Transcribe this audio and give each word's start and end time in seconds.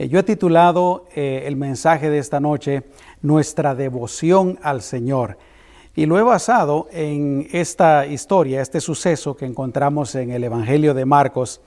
Eh, 0.00 0.08
yo 0.08 0.18
he 0.18 0.22
titulado 0.22 1.04
eh, 1.14 1.42
el 1.44 1.56
mensaje 1.56 2.08
de 2.08 2.16
esta 2.16 2.40
noche 2.40 2.84
Nuestra 3.20 3.74
devoción 3.74 4.58
al 4.62 4.80
Señor. 4.80 5.36
Y 5.94 6.06
lo 6.06 6.18
he 6.18 6.22
basado 6.22 6.88
en 6.90 7.46
esta 7.52 8.06
historia, 8.06 8.62
este 8.62 8.80
suceso 8.80 9.36
que 9.36 9.44
encontramos 9.44 10.14
en 10.14 10.30
el 10.30 10.42
Evangelio 10.42 10.94
de 10.94 11.04
Marcos. 11.04 11.60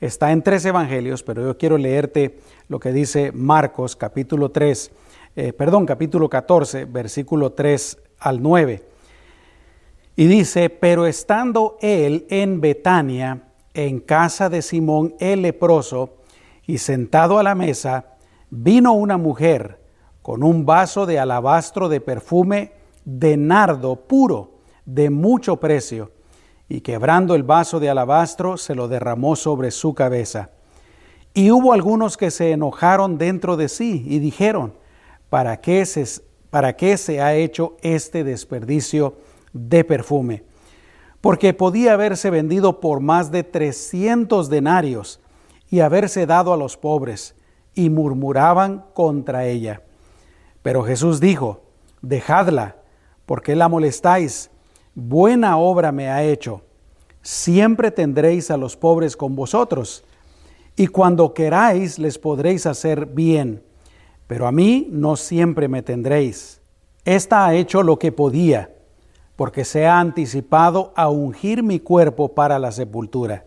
Está 0.00 0.32
en 0.32 0.42
tres 0.42 0.64
evangelios, 0.64 1.22
pero 1.22 1.44
yo 1.44 1.56
quiero 1.56 1.78
leerte 1.78 2.40
lo 2.66 2.80
que 2.80 2.90
dice 2.90 3.30
Marcos 3.30 3.94
capítulo 3.94 4.50
3, 4.50 4.90
eh, 5.36 5.52
perdón, 5.52 5.86
capítulo 5.86 6.28
14, 6.28 6.86
versículo 6.86 7.52
3 7.52 7.98
al 8.18 8.42
9. 8.42 8.82
Y 10.16 10.26
dice, 10.26 10.70
pero 10.70 11.06
estando 11.06 11.78
él 11.80 12.26
en 12.30 12.60
Betania, 12.60 13.42
en 13.74 14.00
casa 14.00 14.48
de 14.48 14.62
Simón 14.62 15.14
el 15.20 15.42
leproso, 15.42 16.15
y 16.66 16.78
sentado 16.78 17.38
a 17.38 17.42
la 17.42 17.54
mesa, 17.54 18.16
vino 18.50 18.92
una 18.92 19.16
mujer 19.16 19.80
con 20.22 20.42
un 20.42 20.66
vaso 20.66 21.06
de 21.06 21.18
alabastro 21.18 21.88
de 21.88 22.00
perfume 22.00 22.72
de 23.04 23.36
nardo 23.36 23.96
puro, 23.96 24.58
de 24.84 25.10
mucho 25.10 25.58
precio, 25.58 26.10
y 26.68 26.80
quebrando 26.80 27.36
el 27.36 27.44
vaso 27.44 27.78
de 27.78 27.88
alabastro 27.88 28.56
se 28.56 28.74
lo 28.74 28.88
derramó 28.88 29.36
sobre 29.36 29.70
su 29.70 29.94
cabeza. 29.94 30.50
Y 31.32 31.52
hubo 31.52 31.72
algunos 31.72 32.16
que 32.16 32.32
se 32.32 32.50
enojaron 32.50 33.18
dentro 33.18 33.56
de 33.56 33.68
sí 33.68 34.04
y 34.08 34.18
dijeron, 34.18 34.74
¿para 35.30 35.60
qué 35.60 35.86
se, 35.86 36.04
para 36.50 36.74
qué 36.74 36.96
se 36.96 37.20
ha 37.20 37.34
hecho 37.34 37.76
este 37.82 38.24
desperdicio 38.24 39.18
de 39.52 39.84
perfume? 39.84 40.42
Porque 41.20 41.54
podía 41.54 41.92
haberse 41.92 42.30
vendido 42.30 42.80
por 42.80 43.00
más 43.00 43.30
de 43.30 43.44
trescientos 43.44 44.50
denarios 44.50 45.20
y 45.70 45.80
haberse 45.80 46.26
dado 46.26 46.52
a 46.52 46.56
los 46.56 46.76
pobres, 46.76 47.34
y 47.74 47.90
murmuraban 47.90 48.84
contra 48.94 49.46
ella. 49.46 49.82
Pero 50.62 50.82
Jesús 50.82 51.20
dijo, 51.20 51.62
dejadla, 52.00 52.76
porque 53.26 53.54
la 53.54 53.68
molestáis? 53.68 54.50
Buena 54.94 55.58
obra 55.58 55.92
me 55.92 56.08
ha 56.08 56.22
hecho. 56.22 56.62
Siempre 57.20 57.90
tendréis 57.90 58.50
a 58.50 58.56
los 58.56 58.76
pobres 58.76 59.16
con 59.16 59.36
vosotros, 59.36 60.04
y 60.76 60.86
cuando 60.86 61.34
queráis 61.34 61.98
les 61.98 62.18
podréis 62.18 62.66
hacer 62.66 63.06
bien, 63.06 63.62
pero 64.26 64.46
a 64.46 64.52
mí 64.52 64.88
no 64.90 65.16
siempre 65.16 65.68
me 65.68 65.82
tendréis. 65.82 66.60
Esta 67.04 67.46
ha 67.46 67.54
hecho 67.54 67.82
lo 67.82 67.98
que 67.98 68.12
podía, 68.12 68.74
porque 69.36 69.64
se 69.64 69.86
ha 69.86 70.00
anticipado 70.00 70.92
a 70.96 71.08
ungir 71.08 71.62
mi 71.62 71.78
cuerpo 71.78 72.34
para 72.34 72.58
la 72.58 72.72
sepultura. 72.72 73.44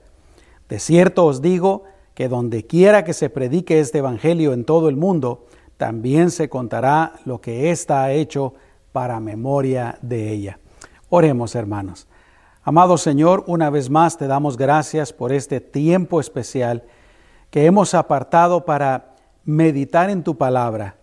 De 0.70 0.80
cierto 0.80 1.26
os 1.26 1.42
digo, 1.42 1.84
que 2.20 2.28
donde 2.28 2.68
quiera 2.68 3.06
que 3.06 3.14
se 3.14 3.30
predique 3.30 3.80
este 3.80 4.00
Evangelio 4.00 4.52
en 4.52 4.66
todo 4.66 4.90
el 4.90 4.98
mundo, 4.98 5.46
también 5.78 6.32
se 6.32 6.50
contará 6.50 7.14
lo 7.24 7.40
que 7.40 7.72
ésta 7.72 8.04
ha 8.04 8.12
hecho 8.12 8.56
para 8.92 9.22
memoria 9.22 9.98
de 10.02 10.30
ella. 10.30 10.60
Oremos, 11.08 11.56
hermanos. 11.56 12.10
Amado 12.62 12.98
Señor, 12.98 13.46
una 13.48 13.70
vez 13.70 13.90
más 13.90 14.18
te 14.18 14.28
damos 14.28 14.58
gracias 14.58 15.14
por 15.14 15.32
este 15.32 15.62
tiempo 15.62 16.20
especial 16.20 16.84
que 17.52 17.66
hemos 17.66 17.94
apartado 17.94 18.66
para 18.66 19.16
meditar 19.46 20.10
en 20.10 20.22
tu 20.22 20.38
palabra. 20.38 20.98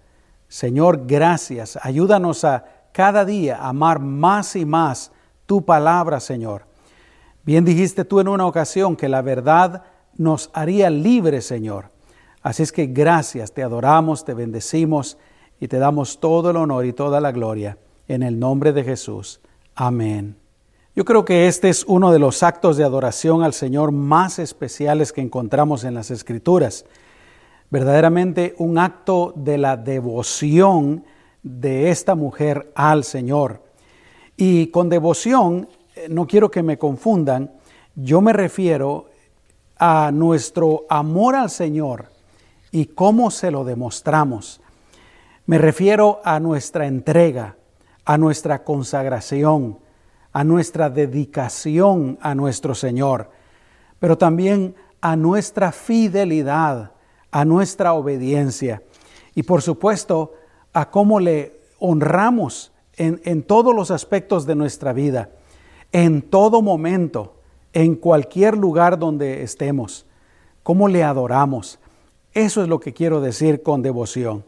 Señor, 0.49 1.07
gracias. 1.07 1.79
Ayúdanos 1.81 2.45
a 2.45 2.67
cada 2.93 3.25
día 3.25 3.57
amar 3.67 4.01
más 4.01 4.55
y 4.55 4.67
más 4.67 5.13
tu 5.47 5.65
palabra, 5.65 6.21
Señor. 6.21 6.67
Bien 7.43 7.65
dijiste 7.65 8.05
tú 8.05 8.21
en 8.21 8.29
una 8.29 8.45
ocasión 8.45 8.97
que 8.97 9.09
la 9.09 9.23
verdad 9.23 9.83
nos 10.19 10.51
haría 10.53 10.91
libres, 10.91 11.47
Señor. 11.47 11.91
Así 12.43 12.63
es 12.63 12.73
que 12.73 12.87
gracias, 12.87 13.53
te 13.53 13.63
adoramos, 13.63 14.25
te 14.25 14.35
bendecimos 14.35 15.19
y 15.59 15.69
te 15.69 15.79
damos 15.79 16.21
todo 16.21 16.51
el 16.51 16.57
honor 16.57 16.87
y 16.87 16.93
toda 16.93 17.21
la 17.21 17.33
gloria 17.33 17.79
en 18.09 18.23
el 18.23 18.39
nombre 18.39 18.73
de 18.73 18.85
Jesús. 18.85 19.41
Amén. 19.75 20.37
Yo 20.95 21.05
creo 21.05 21.25
que 21.25 21.47
este 21.47 21.69
es 21.69 21.85
uno 21.87 22.11
de 22.13 22.19
los 22.19 22.43
actos 22.43 22.77
de 22.77 22.85
adoración 22.85 23.43
al 23.43 23.53
Señor 23.53 23.93
más 23.93 24.39
especiales 24.39 25.13
que 25.13 25.21
encontramos 25.21 25.85
en 25.85 25.95
las 25.95 26.11
Escrituras. 26.11 26.87
Verdaderamente 27.69 28.55
un 28.59 28.79
acto 28.79 29.33
de 29.37 29.59
la 29.59 29.77
devoción 29.77 31.05
de 31.43 31.91
esta 31.91 32.15
mujer 32.15 32.73
al 32.75 33.05
Señor. 33.05 33.63
Y 34.37 34.69
con 34.69 34.89
devoción, 34.89 35.69
eh, 35.95 36.07
no 36.09 36.27
quiero 36.27 36.51
que 36.51 36.63
me 36.63 36.79
confundan, 36.79 37.53
yo 37.95 38.21
me 38.21 38.33
refiero 38.33 39.11
a 39.79 40.11
nuestro 40.13 40.87
amor 40.89 41.37
al 41.37 41.51
Señor 41.51 42.07
y 42.71 42.87
cómo 42.87 43.31
se 43.31 43.51
lo 43.51 43.65
demostramos. 43.65 44.61
Me 45.47 45.59
refiero 45.59 46.21
a 46.25 46.41
nuestra 46.41 46.87
entrega, 46.87 47.57
a 48.05 48.19
nuestra 48.19 48.65
consagración, 48.65 49.79
a 50.33 50.45
nuestra 50.45 50.91
dedicación 50.91 52.19
a 52.21 52.35
nuestro 52.35 52.75
Señor, 52.75 53.31
pero 53.99 54.19
también 54.19 54.75
a 55.01 55.17
nuestra 55.17 55.73
fidelidad, 55.73 56.93
a 57.31 57.45
nuestra 57.47 57.95
obediencia 57.95 58.83
y 59.35 59.45
por 59.45 59.63
supuesto 59.63 60.35
a 60.75 60.91
cómo 60.91 61.21
le 61.21 61.61
honramos 61.79 62.73
en, 62.97 63.23
en 63.25 63.45
todos 63.45 63.75
los 63.75 63.91
aspectos 63.91 64.45
de 64.45 64.57
nuestra 64.57 64.93
vida, 64.93 65.31
en 65.93 66.21
todo 66.21 66.61
momento 66.61 67.36
en 67.77 67.95
cualquier 67.95 68.57
lugar 68.57 68.99
donde 68.99 69.43
estemos, 69.43 70.07
cómo 70.63 70.89
le 70.89 71.05
adoramos. 71.05 71.79
Eso 72.33 72.63
es 72.63 72.69
lo 72.69 72.81
que 72.81 72.95
quiero 72.95 73.21
decir 73.21 73.63
con 73.63 73.83
devoción. 73.83 74.47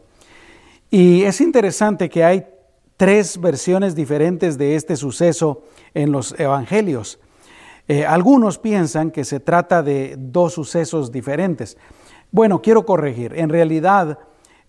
Y 0.89 1.21
es 1.21 1.39
interesante 1.39 2.09
que 2.09 2.23
hay 2.23 2.47
tres 2.97 3.39
versiones 3.39 3.93
diferentes 3.93 4.57
de 4.57 4.75
este 4.75 4.95
suceso 4.95 5.61
en 5.93 6.11
los 6.11 6.39
evangelios. 6.39 7.19
Eh, 7.87 8.03
algunos 8.03 8.57
piensan 8.57 9.11
que 9.11 9.23
se 9.23 9.39
trata 9.39 9.83
de 9.83 10.15
dos 10.17 10.53
sucesos 10.53 11.11
diferentes. 11.11 11.77
Bueno, 12.31 12.63
quiero 12.63 12.83
corregir. 12.83 13.33
En 13.35 13.49
realidad, 13.49 14.17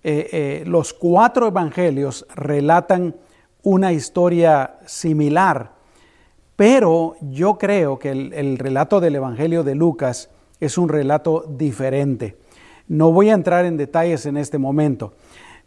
eh, 0.03 0.29
eh, 0.33 0.65
los 0.67 0.93
cuatro 0.93 1.47
evangelios 1.47 2.27
relatan 2.35 3.17
una 3.63 3.91
historia 3.95 4.77
similar 4.85 5.80
pero 6.61 7.17
yo 7.23 7.57
creo 7.57 7.99
que 7.99 8.11
el, 8.11 8.59
relato 8.59 9.01
del 9.01 9.17
Evangelio 9.17 9.65
de 9.65 9.75
Lucas 9.75 10.29
es 10.61 10.77
un 10.77 10.91
relato 10.91 11.47
diferente. 11.49 12.37
No 12.87 13.13
voy 13.13 13.31
a 13.31 13.33
entrar 13.33 13.65
en 13.65 13.79
detalles 13.79 14.27
en 14.27 14.37
este 14.37 14.59
momento, 14.59 15.15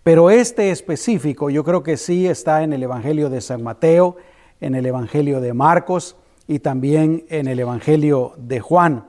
pero 0.04 0.30
este 0.30 0.70
específico 0.70 1.50
yo 1.50 1.64
creo 1.64 1.82
que 1.82 1.98
sí 1.98 2.28
está 2.28 2.62
en 2.62 2.74
el 2.74 2.84
Evangelio 2.84 3.32
de 3.32 3.42
San 3.42 3.64
Mateo, 3.64 4.18
en 4.62 4.76
el 4.76 4.86
Evangelio 4.86 5.42
de 5.42 5.56
Marcos 5.56 6.16
y 6.48 6.60
también 6.60 7.26
en 7.30 7.48
el 7.48 7.60
Evangelio 7.60 8.34
de 8.38 8.60
Juan. 8.60 9.08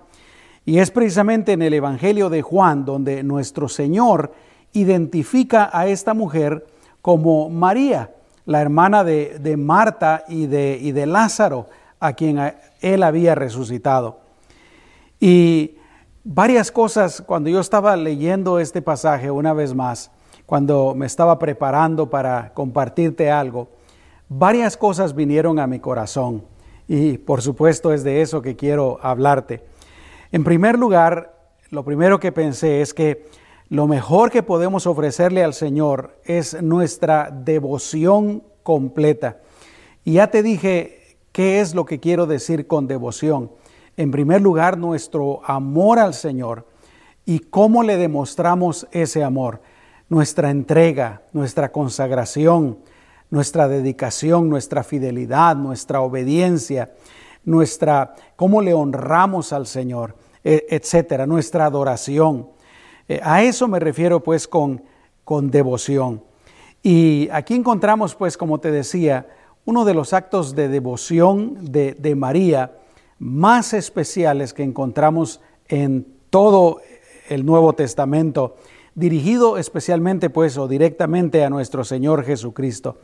Y 0.65 0.79
es 0.79 0.91
precisamente 0.91 1.53
en 1.53 1.61
el 1.61 1.75
Evangelio 1.75 2.31
de 2.31 2.41
Juan 2.41 2.87
donde 2.87 3.23
nuestro 3.23 3.69
Señor 3.69 4.33
identifica 4.73 5.69
a 5.71 5.87
esta 5.87 6.15
mujer 6.15 6.65
como 7.03 7.51
María 7.51 8.11
la 8.47 8.61
hermana 8.61 9.05
de, 9.05 9.57
Marta 9.57 10.25
y 10.29 10.47
de, 10.47 10.79
y 10.81 10.93
de 10.93 11.07
Lázaro, 11.07 11.67
a 12.01 12.13
quien 12.13 12.39
él 12.81 13.03
había 13.03 13.35
resucitado. 13.35 14.21
Y 15.19 15.77
varias 16.23 16.71
cosas, 16.71 17.23
cuando 17.23 17.49
yo 17.49 17.61
estaba 17.61 17.97
leyendo 17.97 18.59
este 18.59 18.83
pasaje 18.83 19.31
una 19.31 19.53
vez 19.53 19.75
más, 19.75 20.11
cuando 20.47 20.95
me 20.95 21.07
estaba 21.07 21.39
preparando 21.39 22.11
para 22.11 22.53
compartirte 22.53 23.31
algo, 23.31 23.69
varias 24.29 24.77
cosas 24.77 25.15
vinieron 25.15 25.59
a 25.59 25.67
mi 25.67 25.81
corazón 25.81 26.45
y 26.87 27.19
por 27.19 27.41
supuesto 27.41 27.93
es 27.93 28.05
de 28.05 28.21
eso 28.21 28.43
que 28.43 28.57
quiero 28.57 28.99
hablarte. 29.03 29.63
En 30.33 30.45
primer 30.45 30.79
lugar, 30.79 31.35
lo 31.71 31.85
primero 31.85 32.21
que 32.21 32.33
pensé 32.33 32.81
es 32.83 32.93
que 32.93 33.27
lo 33.69 33.87
mejor 33.87 34.31
que 34.31 34.43
podemos 34.43 34.87
ofrecerle 34.87 35.43
al 35.43 35.55
Señor 35.55 36.19
es 36.25 36.63
nuestra 36.63 37.31
devoción 37.31 38.43
completa. 38.63 39.39
Y 40.05 40.15
ya 40.15 40.29
te 40.31 40.43
dije 40.43 41.17
qué 41.33 41.61
es 41.61 41.75
lo 41.75 41.85
que 41.85 41.99
quiero 41.99 42.27
decir 42.27 42.67
con 42.67 42.87
devoción. 42.87 43.51
En 43.97 44.11
primer 44.11 44.41
lugar, 44.43 44.77
nuestro 44.77 45.41
amor 45.45 45.99
al 45.99 46.15
Señor 46.15 46.67
y 47.25 47.39
cómo 47.39 47.83
le 47.83 47.97
demostramos 47.97 48.87
ese 48.93 49.25
amor. 49.25 49.63
Nuestra 50.09 50.51
entrega, 50.51 51.23
nuestra 51.33 51.73
consagración, 51.73 52.79
nuestra 53.31 53.67
dedicación, 53.69 54.49
nuestra 54.49 54.85
fidelidad, 54.85 55.57
nuestra 55.57 56.03
obediencia, 56.03 56.93
nuestra 57.45 58.15
cómo 58.37 58.61
le 58.61 58.75
honramos 58.75 59.53
al 59.53 59.67
Señor, 59.67 60.17
e, 60.43 60.67
etcétera, 60.71 61.27
nuestra 61.27 61.65
adoración. 61.67 62.49
Eh, 63.09 63.21
a 63.23 63.43
eso 63.43 63.69
me 63.69 63.81
refiero 63.81 64.21
pues 64.21 64.49
con, 64.49 64.83
con 65.25 65.51
devoción. 65.51 66.23
Y 66.83 67.29
aquí 67.33 67.55
encontramos 67.55 68.15
pues, 68.15 68.37
como 68.37 68.61
te 68.61 68.71
decía, 68.71 69.27
uno 69.65 69.85
de 69.85 69.95
los 69.95 70.13
actos 70.13 70.55
de 70.55 70.69
devoción 70.69 71.57
de, 71.73 71.95
de 71.95 72.15
María 72.15 72.73
más 73.19 73.73
especiales 73.73 74.53
que 74.53 74.63
encontramos 74.63 75.41
en 75.69 76.07
todo 76.31 76.81
el 77.29 77.47
Nuevo 77.47 77.73
Testamento. 77.73 78.57
dirigido 78.95 79.59
especialmente 79.59 80.31
pues 80.31 80.57
o 80.57 80.69
directamente 80.69 81.45
a 81.45 81.51
nuestro 81.51 81.85
Señor 81.85 82.25
Jesucristo. 82.25 82.99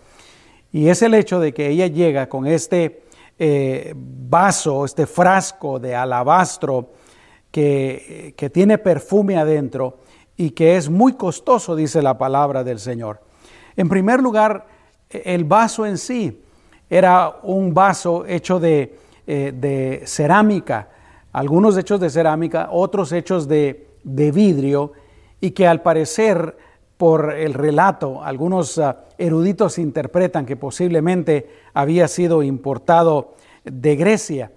Y 0.72 0.88
es 0.88 1.02
el 1.02 1.14
hecho 1.14 1.40
de 1.40 1.52
que 1.52 1.68
ella 1.68 1.88
llega 1.88 2.28
con 2.28 2.46
este 2.46 3.02
eh, 3.38 3.94
vaso, 3.96 4.84
este 4.84 5.06
frasco 5.06 5.78
de 5.80 5.94
alabastro 5.96 6.90
que, 7.50 8.34
que 8.36 8.50
tiene 8.50 8.78
perfume 8.78 9.36
adentro 9.36 9.98
y 10.36 10.50
que 10.50 10.76
es 10.76 10.88
muy 10.88 11.14
costoso, 11.14 11.76
dice 11.76 12.02
la 12.02 12.16
palabra 12.16 12.64
del 12.64 12.78
Señor. 12.78 13.20
En 13.76 13.88
primer 13.88 14.20
lugar, 14.20 14.66
el 15.10 15.44
vaso 15.44 15.84
en 15.86 15.98
sí 15.98 16.42
era 16.88 17.36
un 17.42 17.74
vaso 17.74 18.24
hecho 18.26 18.58
de, 18.58 18.96
eh, 19.26 19.52
de 19.54 20.02
cerámica, 20.06 20.88
algunos 21.32 21.76
hechos 21.76 22.00
de 22.00 22.10
cerámica, 22.10 22.68
otros 22.72 23.12
hechos 23.12 23.46
de, 23.46 23.88
de 24.02 24.32
vidrio, 24.32 24.92
y 25.40 25.52
que 25.52 25.66
al 25.66 25.82
parecer 25.82 26.56
por 26.96 27.32
el 27.32 27.54
relato, 27.54 28.22
algunos 28.22 28.76
ah, 28.78 29.04
eruditos 29.16 29.78
interpretan 29.78 30.44
que 30.44 30.56
posiblemente 30.56 31.48
había 31.72 32.08
sido 32.08 32.42
importado 32.42 33.36
de 33.64 33.96
Grecia. 33.96 34.52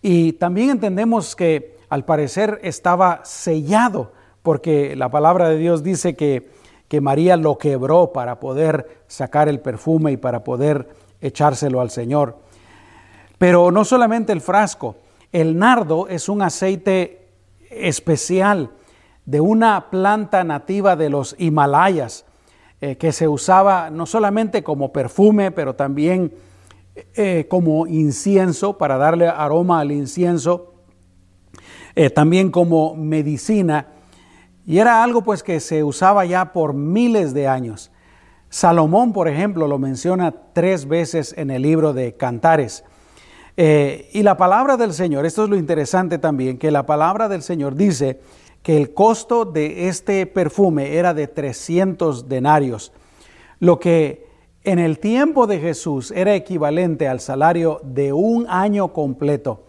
Y 0.00 0.32
también 0.34 0.70
entendemos 0.70 1.36
que 1.36 1.76
al 1.92 2.06
parecer 2.06 2.58
estaba 2.62 3.20
sellado, 3.22 4.12
porque 4.42 4.96
la 4.96 5.10
palabra 5.10 5.50
de 5.50 5.58
Dios 5.58 5.82
dice 5.82 6.16
que, 6.16 6.48
que 6.88 7.02
María 7.02 7.36
lo 7.36 7.58
quebró 7.58 8.14
para 8.14 8.40
poder 8.40 9.02
sacar 9.08 9.46
el 9.46 9.60
perfume 9.60 10.12
y 10.12 10.16
para 10.16 10.42
poder 10.42 10.88
echárselo 11.20 11.82
al 11.82 11.90
Señor. 11.90 12.38
Pero 13.36 13.70
no 13.70 13.84
solamente 13.84 14.32
el 14.32 14.40
frasco, 14.40 14.96
el 15.32 15.58
nardo 15.58 16.08
es 16.08 16.30
un 16.30 16.40
aceite 16.40 17.28
especial 17.68 18.70
de 19.26 19.42
una 19.42 19.90
planta 19.90 20.44
nativa 20.44 20.96
de 20.96 21.10
los 21.10 21.36
Himalayas, 21.36 22.24
eh, 22.80 22.96
que 22.96 23.12
se 23.12 23.28
usaba 23.28 23.90
no 23.90 24.06
solamente 24.06 24.62
como 24.62 24.94
perfume, 24.94 25.50
pero 25.50 25.74
también 25.74 26.32
eh, 27.16 27.44
como 27.50 27.86
incienso, 27.86 28.78
para 28.78 28.96
darle 28.96 29.28
aroma 29.28 29.80
al 29.80 29.92
incienso, 29.92 30.71
eh, 31.94 32.10
también 32.10 32.50
como 32.50 32.94
medicina, 32.94 33.86
y 34.66 34.78
era 34.78 35.02
algo 35.02 35.22
pues 35.22 35.42
que 35.42 35.60
se 35.60 35.82
usaba 35.82 36.24
ya 36.24 36.52
por 36.52 36.74
miles 36.74 37.34
de 37.34 37.48
años. 37.48 37.90
Salomón, 38.48 39.12
por 39.12 39.28
ejemplo, 39.28 39.66
lo 39.66 39.78
menciona 39.78 40.32
tres 40.52 40.86
veces 40.86 41.34
en 41.36 41.50
el 41.50 41.62
libro 41.62 41.92
de 41.92 42.16
Cantares. 42.16 42.84
y 43.56 44.22
la 44.22 44.36
palabra 44.36 44.76
del 44.76 44.92
Señor, 44.92 45.26
esto 45.26 45.44
es 45.44 45.50
lo 45.50 45.56
interesante 45.56 46.18
también, 46.18 46.58
que 46.58 46.70
la 46.70 46.86
palabra 46.86 47.28
del 47.28 47.42
Señor 47.42 47.74
dice 47.74 48.20
que 48.62 48.76
el 48.76 48.94
costo 48.94 49.44
de 49.44 49.88
este 49.88 50.26
perfume 50.26 50.94
era 50.94 51.14
de 51.14 51.26
300 51.26 52.28
denarios, 52.28 52.92
lo 53.58 53.78
que 53.78 54.26
en 54.64 54.78
el 54.78 55.00
tiempo 55.00 55.48
de 55.48 55.58
Jesús 55.58 56.12
era 56.12 56.34
equivalente 56.34 57.08
al 57.08 57.18
salario 57.18 57.80
de 57.82 58.12
un 58.12 58.46
año 58.48 58.92
completo. 58.92 59.64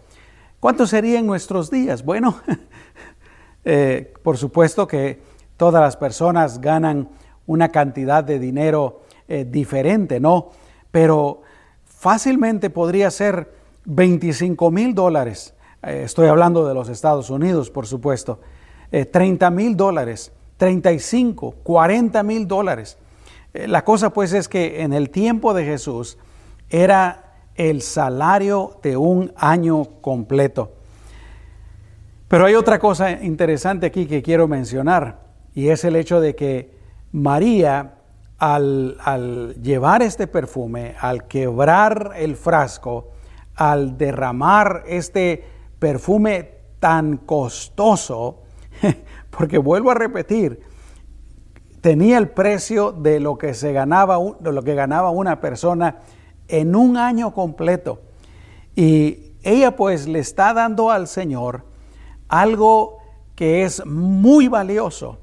¿Cuánto 0.64 0.86
sería 0.86 1.18
en 1.18 1.26
nuestros 1.26 1.70
días? 1.70 2.02
Bueno, 2.02 2.40
eh, 3.66 4.14
por 4.22 4.38
supuesto 4.38 4.86
que 4.86 5.20
todas 5.58 5.82
las 5.82 5.98
personas 5.98 6.58
ganan 6.58 7.10
una 7.46 7.68
cantidad 7.68 8.24
de 8.24 8.38
dinero 8.38 9.02
eh, 9.28 9.44
diferente, 9.46 10.20
¿no? 10.20 10.52
Pero 10.90 11.42
fácilmente 11.84 12.70
podría 12.70 13.10
ser 13.10 13.52
25 13.84 14.70
mil 14.70 14.94
dólares. 14.94 15.52
Eh, 15.82 16.04
estoy 16.06 16.28
hablando 16.28 16.66
de 16.66 16.72
los 16.72 16.88
Estados 16.88 17.28
Unidos, 17.28 17.68
por 17.68 17.86
supuesto. 17.86 18.40
30 18.90 19.46
eh, 19.46 19.50
mil 19.50 19.76
dólares, 19.76 20.32
35, 20.56 21.56
40 21.62 22.22
mil 22.22 22.48
dólares. 22.48 22.96
La 23.52 23.84
cosa 23.84 24.14
pues 24.14 24.32
es 24.32 24.48
que 24.48 24.80
en 24.80 24.94
el 24.94 25.10
tiempo 25.10 25.52
de 25.52 25.66
Jesús 25.66 26.16
era 26.70 27.23
el 27.54 27.82
salario 27.82 28.78
de 28.82 28.96
un 28.96 29.32
año 29.36 29.84
completo. 30.00 30.72
Pero 32.28 32.46
hay 32.46 32.54
otra 32.54 32.78
cosa 32.78 33.10
interesante 33.10 33.86
aquí 33.86 34.06
que 34.06 34.22
quiero 34.22 34.48
mencionar 34.48 35.20
y 35.54 35.68
es 35.68 35.84
el 35.84 35.96
hecho 35.96 36.20
de 36.20 36.34
que 36.34 36.74
María 37.12 37.94
al, 38.38 38.96
al 39.00 39.54
llevar 39.62 40.02
este 40.02 40.26
perfume, 40.26 40.96
al 41.00 41.28
quebrar 41.28 42.12
el 42.16 42.34
frasco, 42.34 43.12
al 43.54 43.96
derramar 43.96 44.82
este 44.86 45.44
perfume 45.78 46.50
tan 46.80 47.18
costoso, 47.18 48.42
porque 49.30 49.58
vuelvo 49.58 49.90
a 49.90 49.94
repetir, 49.94 50.60
tenía 51.80 52.18
el 52.18 52.30
precio 52.30 52.92
de 52.92 53.20
lo 53.20 53.38
que 53.38 53.54
se 53.54 53.72
ganaba, 53.72 54.18
de 54.40 54.52
lo 54.52 54.62
que 54.62 54.74
ganaba 54.74 55.10
una 55.10 55.40
persona 55.40 55.98
en 56.48 56.76
un 56.76 56.96
año 56.96 57.32
completo. 57.32 58.00
Y 58.74 59.32
ella 59.42 59.76
pues 59.76 60.06
le 60.08 60.18
está 60.18 60.54
dando 60.54 60.90
al 60.90 61.06
Señor 61.06 61.64
algo 62.28 62.98
que 63.34 63.64
es 63.64 63.84
muy 63.84 64.48
valioso, 64.48 65.18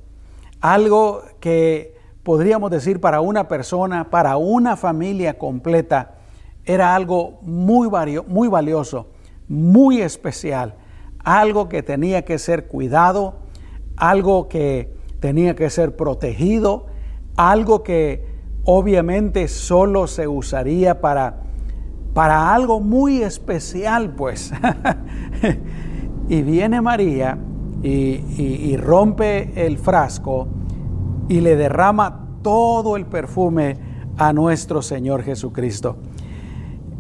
algo 0.60 1.24
que 1.40 1.96
podríamos 2.24 2.70
decir 2.72 3.00
para 3.00 3.22
una 3.22 3.48
persona, 3.48 4.10
para 4.10 4.38
una 4.38 4.78
familia 4.78 5.38
completa, 5.38 6.16
era 6.66 6.96
algo 6.96 7.40
muy, 7.42 7.90
muy 8.28 8.48
valioso, 8.48 9.08
muy 9.48 10.02
especial, 10.02 10.76
algo 11.24 11.68
que 11.68 11.82
tenía 11.84 12.24
que 12.24 12.38
ser 12.38 12.68
cuidado, 12.68 13.36
algo 13.98 14.48
que 14.48 14.94
tenía 15.20 15.56
que 15.56 15.70
ser 15.70 15.96
protegido, 15.96 16.88
algo 17.36 17.84
que 17.84 18.31
obviamente 18.66 19.48
solo 19.48 20.08
se 20.08 20.28
usaría 20.28 21.02
para, 21.02 21.44
para 22.14 22.54
algo 22.54 22.80
muy 22.80 23.22
especial, 23.22 24.14
pues. 24.16 24.54
y 26.30 26.42
viene 26.42 26.82
María 26.82 27.38
y, 27.84 28.24
y 28.38 28.78
rompe 28.78 29.66
el 29.66 29.78
frasco 29.78 30.48
y 31.28 31.42
le 31.42 31.56
derrama 31.56 32.28
todo 32.42 32.98
el 32.98 33.06
perfume 33.06 33.78
a 34.18 34.34
nuestro 34.34 34.82
Señor 34.82 35.24
Jesucristo. 35.24 35.98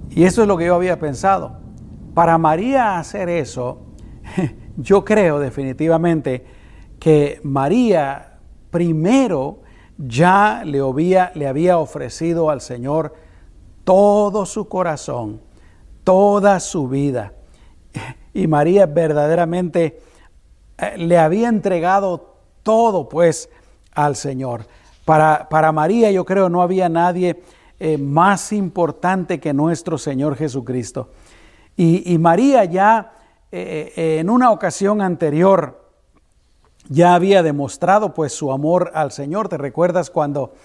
Y 0.10 0.24
eso 0.24 0.42
es 0.42 0.48
lo 0.48 0.58
que 0.58 0.66
yo 0.66 0.75
había 0.75 1.00
pensado. 1.00 1.60
Para 2.13 2.38
María 2.38 2.98
hacer 2.98 3.30
eso, 3.30 3.81
yo 4.78 5.06
creo 5.06 5.40
definitivamente 5.40 6.46
que 7.00 7.40
María 7.44 8.40
primero 8.69 9.61
ya 10.07 10.63
le 10.65 10.80
había, 10.80 11.31
le 11.36 11.48
había 11.48 11.77
ofrecido 11.77 12.50
al 12.50 12.62
Señor 12.62 13.13
todo 13.84 14.46
su 14.46 14.67
corazón, 14.67 15.41
toda 16.03 16.60
su 16.60 16.88
vida. 16.88 17.34
Y 18.34 18.48
María 18.48 18.86
verdaderamente 18.86 20.01
eh, 20.77 20.98
le 20.98 21.17
había 21.17 21.50
entregado 21.50 22.36
todo 22.63 23.10
pues 23.10 23.50
al 23.93 24.15
Señor. 24.15 24.65
Para, 25.05 25.50
para 25.50 25.72
María 25.72 26.12
yo 26.12 26.25
creo 26.25 26.50
no 26.50 26.62
había 26.62 26.88
nadie 26.88 27.41
eh, 27.79 27.98
más 27.98 28.53
importante 28.53 29.39
que 29.39 29.53
nuestro 29.53 29.98
Señor 29.98 30.36
Jesucristo. 30.36 31.10
Y, 31.77 32.20
María 32.20 32.63
ya 32.65 33.13
eh, 33.51 34.17
en 34.20 34.29
una 34.29 34.51
ocasión 34.51 35.01
anterior, 35.01 35.81
ya 36.91 37.15
había 37.15 37.41
demostrado 37.41 38.13
pues 38.13 38.33
su 38.33 38.51
amor 38.51 38.91
al 38.93 39.13
Señor. 39.13 39.48
¿Te 39.48 39.57
recuerdas 39.57 40.10
cuando 40.10 40.55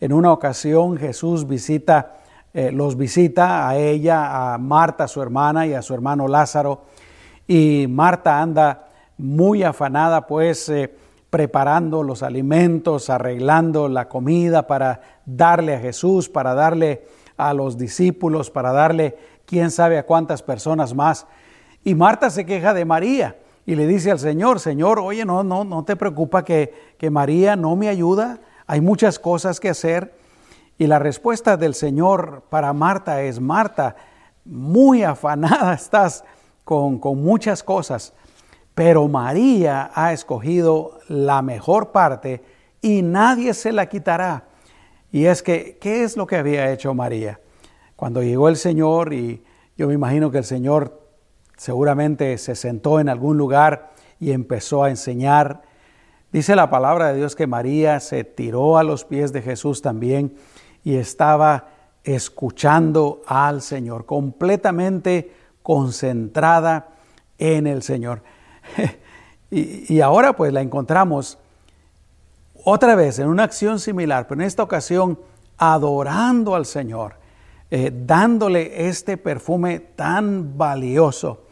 en 0.00 0.12
una 0.12 0.30
ocasión 0.30 0.96
Jesús 0.96 1.48
visita, 1.48 2.18
eh, 2.54 2.70
los 2.70 2.96
visita 2.96 3.68
a 3.68 3.76
ella, 3.76 4.54
a 4.54 4.58
Marta, 4.58 5.08
su 5.08 5.20
hermana, 5.20 5.66
y 5.66 5.74
a 5.74 5.82
su 5.82 5.92
hermano 5.92 6.28
Lázaro? 6.28 6.82
Y 7.48 7.86
Marta 7.88 8.40
anda 8.40 8.90
muy 9.18 9.64
afanada 9.64 10.24
pues 10.28 10.68
eh, 10.68 10.94
preparando 11.30 12.04
los 12.04 12.22
alimentos, 12.22 13.10
arreglando 13.10 13.88
la 13.88 14.08
comida 14.08 14.68
para 14.68 15.00
darle 15.26 15.74
a 15.74 15.80
Jesús, 15.80 16.28
para 16.28 16.54
darle 16.54 17.06
a 17.36 17.52
los 17.54 17.76
discípulos, 17.76 18.52
para 18.52 18.70
darle 18.70 19.16
quién 19.46 19.72
sabe 19.72 19.98
a 19.98 20.06
cuántas 20.06 20.44
personas 20.44 20.94
más. 20.94 21.26
Y 21.82 21.96
Marta 21.96 22.30
se 22.30 22.46
queja 22.46 22.72
de 22.72 22.84
María 22.84 23.34
y 23.64 23.76
le 23.76 23.86
dice 23.86 24.10
al 24.10 24.18
Señor, 24.18 24.58
Señor, 24.60 24.98
oye, 24.98 25.24
no, 25.24 25.44
no, 25.44 25.64
no 25.64 25.84
te 25.84 25.96
preocupa 25.96 26.44
que, 26.44 26.94
que 26.98 27.10
María 27.10 27.54
no 27.54 27.76
me 27.76 27.88
ayuda, 27.88 28.40
hay 28.66 28.80
muchas 28.80 29.18
cosas 29.18 29.60
que 29.60 29.70
hacer. 29.70 30.14
Y 30.78 30.86
la 30.86 30.98
respuesta 30.98 31.56
del 31.56 31.74
Señor 31.74 32.42
para 32.48 32.72
Marta 32.72 33.22
es, 33.22 33.40
Marta, 33.40 33.94
muy 34.44 35.04
afanada 35.04 35.74
estás 35.74 36.24
con, 36.64 36.98
con 36.98 37.22
muchas 37.22 37.62
cosas, 37.62 38.12
pero 38.74 39.06
María 39.06 39.90
ha 39.94 40.12
escogido 40.12 40.98
la 41.08 41.42
mejor 41.42 41.92
parte 41.92 42.42
y 42.80 43.02
nadie 43.02 43.54
se 43.54 43.70
la 43.70 43.86
quitará. 43.86 44.44
Y 45.12 45.26
es 45.26 45.42
que, 45.42 45.78
¿qué 45.80 46.02
es 46.02 46.16
lo 46.16 46.26
que 46.26 46.36
había 46.36 46.72
hecho 46.72 46.94
María? 46.94 47.38
Cuando 47.94 48.22
llegó 48.22 48.48
el 48.48 48.56
Señor, 48.56 49.12
y 49.12 49.44
yo 49.76 49.86
me 49.86 49.94
imagino 49.94 50.30
que 50.30 50.38
el 50.38 50.44
Señor 50.44 51.01
Seguramente 51.56 52.36
se 52.38 52.54
sentó 52.54 53.00
en 53.00 53.08
algún 53.08 53.38
lugar 53.38 53.92
y 54.18 54.32
empezó 54.32 54.84
a 54.84 54.90
enseñar. 54.90 55.62
Dice 56.32 56.56
la 56.56 56.70
palabra 56.70 57.08
de 57.08 57.18
Dios 57.18 57.36
que 57.36 57.46
María 57.46 58.00
se 58.00 58.24
tiró 58.24 58.78
a 58.78 58.84
los 58.84 59.04
pies 59.04 59.32
de 59.32 59.42
Jesús 59.42 59.82
también 59.82 60.34
y 60.84 60.96
estaba 60.96 61.68
escuchando 62.04 63.22
al 63.26 63.62
Señor, 63.62 64.06
completamente 64.06 65.32
concentrada 65.62 66.88
en 67.38 67.66
el 67.66 67.82
Señor. 67.82 68.22
y, 69.50 70.00
ahora 70.00 70.34
pues 70.34 70.52
la 70.52 70.62
encontramos 70.62 71.38
otra 72.64 72.94
vez 72.94 73.18
en 73.18 73.28
una 73.28 73.44
acción 73.44 73.78
similar, 73.78 74.26
pero 74.26 74.40
en 74.40 74.46
esta 74.46 74.62
ocasión 74.62 75.18
adorando 75.58 76.54
al 76.54 76.66
Señor, 76.66 77.16
eh, 77.74 77.90
dándole 77.90 78.86
este 78.86 79.16
perfume 79.16 79.80
tan 79.80 80.58
valioso. 80.58 81.46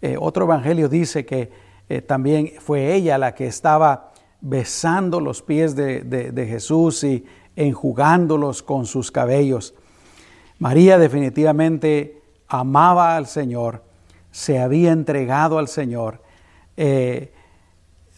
Eh, 0.00 0.14
otro 0.16 0.44
evangelio 0.44 0.88
dice 0.88 1.26
que 1.26 1.50
eh, 1.88 2.00
también 2.00 2.52
fue 2.60 2.94
ella 2.94 3.18
la 3.18 3.34
que 3.34 3.48
estaba 3.48 4.12
besando 4.40 5.18
los 5.18 5.42
pies 5.42 5.74
de, 5.74 6.46
Jesús 6.48 7.02
y 7.02 7.24
enjugándolos 7.56 8.62
con 8.62 8.86
sus 8.86 9.10
cabellos. 9.10 9.74
María 10.60 10.96
definitivamente 10.96 12.22
amaba 12.46 13.16
al 13.16 13.26
Señor, 13.26 13.82
se 14.30 14.60
había 14.60 14.92
entregado 14.92 15.58
al 15.58 15.66
Señor, 15.66 16.20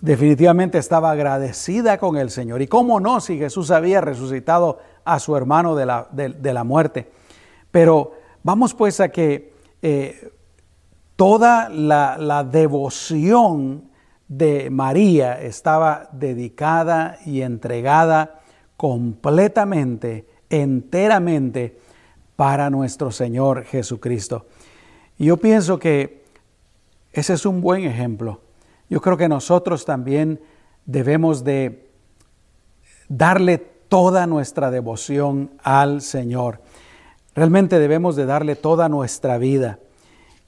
definitivamente 0.03 0.77
estaba 0.77 1.11
agradecida 1.11 1.97
con 1.97 2.19
el 2.19 2.29
Señor. 2.29 2.61
Y 2.61 2.67
cómo 2.67 3.01
no, 3.01 3.19
si 3.21 3.39
Jesús 3.39 3.71
había 3.71 4.03
resucitado 4.03 4.79
a 5.07 5.19
su 5.21 5.35
hermano 5.39 5.75
de 5.75 5.87
la, 5.87 6.07
de, 6.13 6.53
la 6.53 6.63
muerte. 6.63 7.17
Pero 7.77 8.13
vamos 8.43 8.73
pues 8.73 9.01
a 9.01 9.11
que 9.11 9.53
eh, 9.83 10.33
toda 11.15 11.69
la, 11.69 12.17
la 12.17 12.43
devoción 12.43 13.91
de 14.29 14.71
María 14.71 15.39
estaba 15.43 16.09
dedicada 16.11 17.19
y 17.27 17.43
entregada 17.43 18.41
completamente, 18.79 20.27
enteramente 20.49 21.79
para 22.35 22.71
nuestro 22.71 23.11
Señor 23.11 23.65
Jesucristo. 23.65 24.47
Y 25.19 25.27
yo 25.27 25.37
pienso 25.37 25.79
que 25.79 26.25
ese 27.13 27.35
es 27.35 27.45
un 27.45 27.61
buen 27.61 27.85
ejemplo. 27.85 28.41
Yo 28.89 29.03
creo 29.03 29.19
que 29.19 29.29
nosotros 29.29 29.85
también 29.85 30.41
debemos 30.87 31.45
de 31.45 31.91
darle 33.11 33.59
toda 33.59 34.27
nuestra 34.27 34.71
devoción 34.71 35.51
al 35.63 36.01
Señor. 36.01 36.63
Realmente 37.37 37.79
debemos 37.79 38.17
de 38.17 38.25
darle 38.25 38.57
toda 38.57 38.89
nuestra 38.89 39.37
vida. 39.37 39.79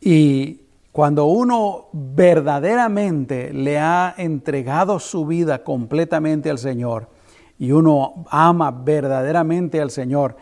Y 0.01 0.63
cuando 0.91 1.27
uno 1.27 1.89
verdaderamente 1.93 3.53
le 3.53 3.79
ha 3.79 4.15
entregado 4.17 4.99
su 4.99 5.27
vida 5.27 5.63
completamente 5.63 6.49
al 6.49 6.59
Señor 6.59 7.11
y 7.59 7.73
uno 7.73 8.25
ama 8.31 8.71
verdaderamente 8.71 9.83
al 9.83 9.91
Señor, 9.91 10.37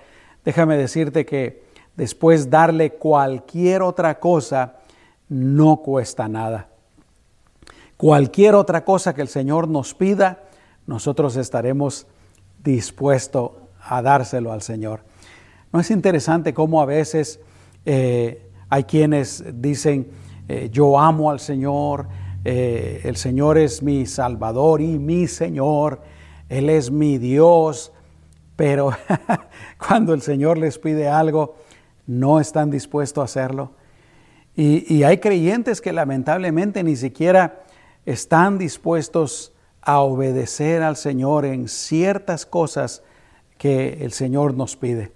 déjame 0.45 0.77
decirte 0.77 1.27
que 1.27 1.65
después 1.97 2.49
darle 2.49 2.93
cualquier 2.93 3.83
otra 3.83 4.21
cosa 4.21 4.77
no 5.29 5.79
cuesta 5.79 6.29
nada. 6.29 6.69
Cualquier 7.97 8.55
otra 8.55 8.85
cosa 8.85 9.17
que 9.17 9.23
el 9.23 9.29
Señor 9.29 9.67
nos 9.67 9.95
pida, 9.95 10.45
nosotros 10.87 11.35
estaremos 11.35 12.07
dispuestos 12.63 13.51
a 13.81 14.01
dárselo 14.01 14.53
al 14.53 14.63
Señor. 14.63 15.01
¿No 15.73 15.81
es 15.81 15.91
interesante 15.91 16.55
cómo 16.55 16.81
a 16.81 16.87
veces 16.87 17.41
eh, 17.85 18.51
hay 18.69 18.85
quienes 18.85 19.45
dicen, 19.61 20.09
eh, 20.49 20.69
yo 20.73 20.99
amo 20.99 21.31
al 21.31 21.41
Señor, 21.41 22.09
eh, 22.45 23.01
el 23.05 23.17
Señor 23.17 23.59
es 23.59 23.83
mi 23.83 24.07
Salvador 24.07 24.81
y 24.81 24.99
mi 24.99 25.27
Señor, 25.27 26.01
Él 26.49 26.71
es 26.71 26.91
mi 26.91 27.19
Dios, 27.19 27.93
pero 28.55 28.91
cuando 29.89 30.15
el 30.15 30.23
Señor 30.23 30.57
les 30.57 30.79
pide 30.79 31.09
algo, 31.09 31.57
no 32.07 32.39
están 32.39 32.71
dispuestos 32.71 33.23
a 33.23 33.25
hacerlo. 33.25 33.73
Y, 34.55 34.95
y, 34.95 35.03
hay 35.03 35.19
creyentes 35.19 35.83
que 35.83 35.93
lamentablemente 35.93 36.83
ni 36.83 36.97
siquiera 36.97 37.65
están 38.07 38.57
dispuestos 38.57 39.53
a 39.83 40.01
obedecer 40.01 40.83
al 40.83 40.97
Señor 40.97 41.45
en 41.45 41.69
ciertas 41.69 42.47
cosas 42.47 43.03
que 43.59 43.99
el 44.03 44.13
Señor 44.13 44.55
nos 44.55 44.77
pide. 44.77 45.16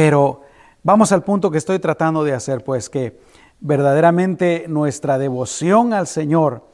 Pero 0.00 0.40
vamos 0.82 1.12
al 1.12 1.22
punto 1.24 1.50
que 1.50 1.58
estoy 1.58 1.78
tratando 1.78 2.24
de 2.24 2.32
hacer, 2.32 2.64
pues 2.64 2.88
que 2.88 3.20
verdaderamente 3.60 4.64
nuestra 4.66 5.18
devoción 5.18 5.92
al 5.92 6.06
Señor 6.06 6.64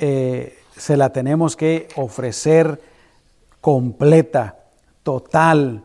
eh, 0.00 0.58
se 0.76 0.96
la 0.96 1.10
tenemos 1.12 1.54
que 1.54 1.86
ofrecer 1.94 2.82
completa, 3.60 4.64
total, 5.04 5.84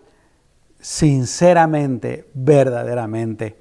sinceramente, 0.79 2.31
verdaderamente. 2.33 3.57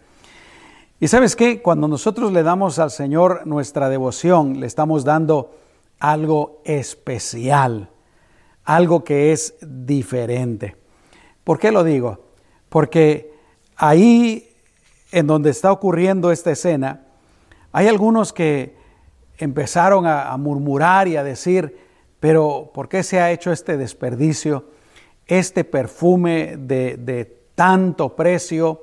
Y 0.98 1.06
sabes 1.06 1.36
qué, 1.36 1.60
cuando 1.60 1.88
nosotros 1.88 2.32
le 2.32 2.42
damos 2.42 2.78
al 2.78 2.90
Señor 2.90 3.46
nuestra 3.46 3.90
devoción, 3.90 4.60
le 4.60 4.66
estamos 4.66 5.04
dando 5.04 5.54
algo 5.98 6.62
especial, 6.64 7.90
algo 8.64 9.04
que 9.04 9.32
es 9.32 9.56
diferente. 9.60 10.74
¿Por 11.44 11.58
qué 11.58 11.70
lo 11.70 11.84
digo? 11.84 12.25
Porque 12.76 13.32
ahí 13.74 14.50
en 15.10 15.26
donde 15.26 15.48
está 15.48 15.72
ocurriendo 15.72 16.30
esta 16.30 16.50
escena, 16.50 17.06
hay 17.72 17.88
algunos 17.88 18.34
que 18.34 18.76
empezaron 19.38 20.06
a, 20.06 20.36
murmurar 20.36 21.08
y 21.08 21.16
a 21.16 21.24
decir, 21.24 21.74
pero 22.20 22.70
¿por 22.74 22.90
qué 22.90 23.02
se 23.02 23.18
ha 23.18 23.32
hecho 23.32 23.50
este 23.50 23.78
desperdicio? 23.78 24.66
Este 25.26 25.64
perfume 25.64 26.58
de, 26.58 26.98
de 26.98 27.24
tanto 27.54 28.14
precio 28.14 28.82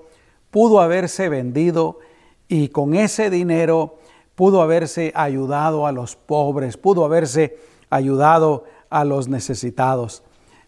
pudo 0.49 0.81
haberse 0.81 1.29
vendido 1.29 1.99
y 2.47 2.69
con 2.69 2.95
ese 2.95 3.29
dinero 3.29 3.99
pudo 4.33 4.63
haberse 4.63 5.11
ayudado 5.13 5.85
a 5.85 5.91
los 5.91 6.15
pobres, 6.15 6.77
pudo 6.77 7.05
haberse 7.05 7.59
ayudado 7.91 8.63
a 8.89 9.05
los 9.05 9.27
necesitados. 9.27 10.23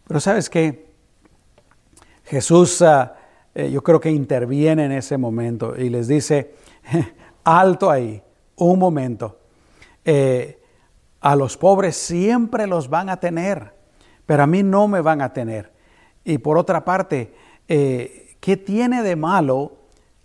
Pero 0.08 0.20
sabes 0.20 0.48
qué? 0.48 0.85
Jesús 2.26 2.82
ah, 2.82 3.16
eh, 3.56 3.72
yo 3.72 3.82
creo 3.82 4.02
que 4.02 4.12
interviene 4.12 4.86
en 4.86 4.92
ese 4.92 5.18
momento 5.18 5.76
y 5.78 5.90
les 5.90 6.10
dice, 6.10 6.56
alto 7.46 7.90
ahí, 7.90 8.22
un 8.58 8.78
momento. 8.78 9.40
Eh, 10.04 10.62
a 11.22 11.36
los 11.36 11.56
pobres 11.56 11.96
siempre 11.96 12.68
los 12.68 12.90
van 12.90 13.10
a 13.10 13.18
tener, 13.18 13.74
pero 14.26 14.44
a 14.44 14.48
mí 14.48 14.62
no 14.62 14.90
me 14.90 15.00
van 15.00 15.22
a 15.22 15.32
tener. 15.32 15.72
Y 16.26 16.38
por 16.38 16.58
otra 16.58 16.84
parte, 16.84 17.34
eh, 17.68 18.36
¿qué 18.42 18.58
tiene 18.58 19.04
de 19.04 19.16
malo 19.16 19.78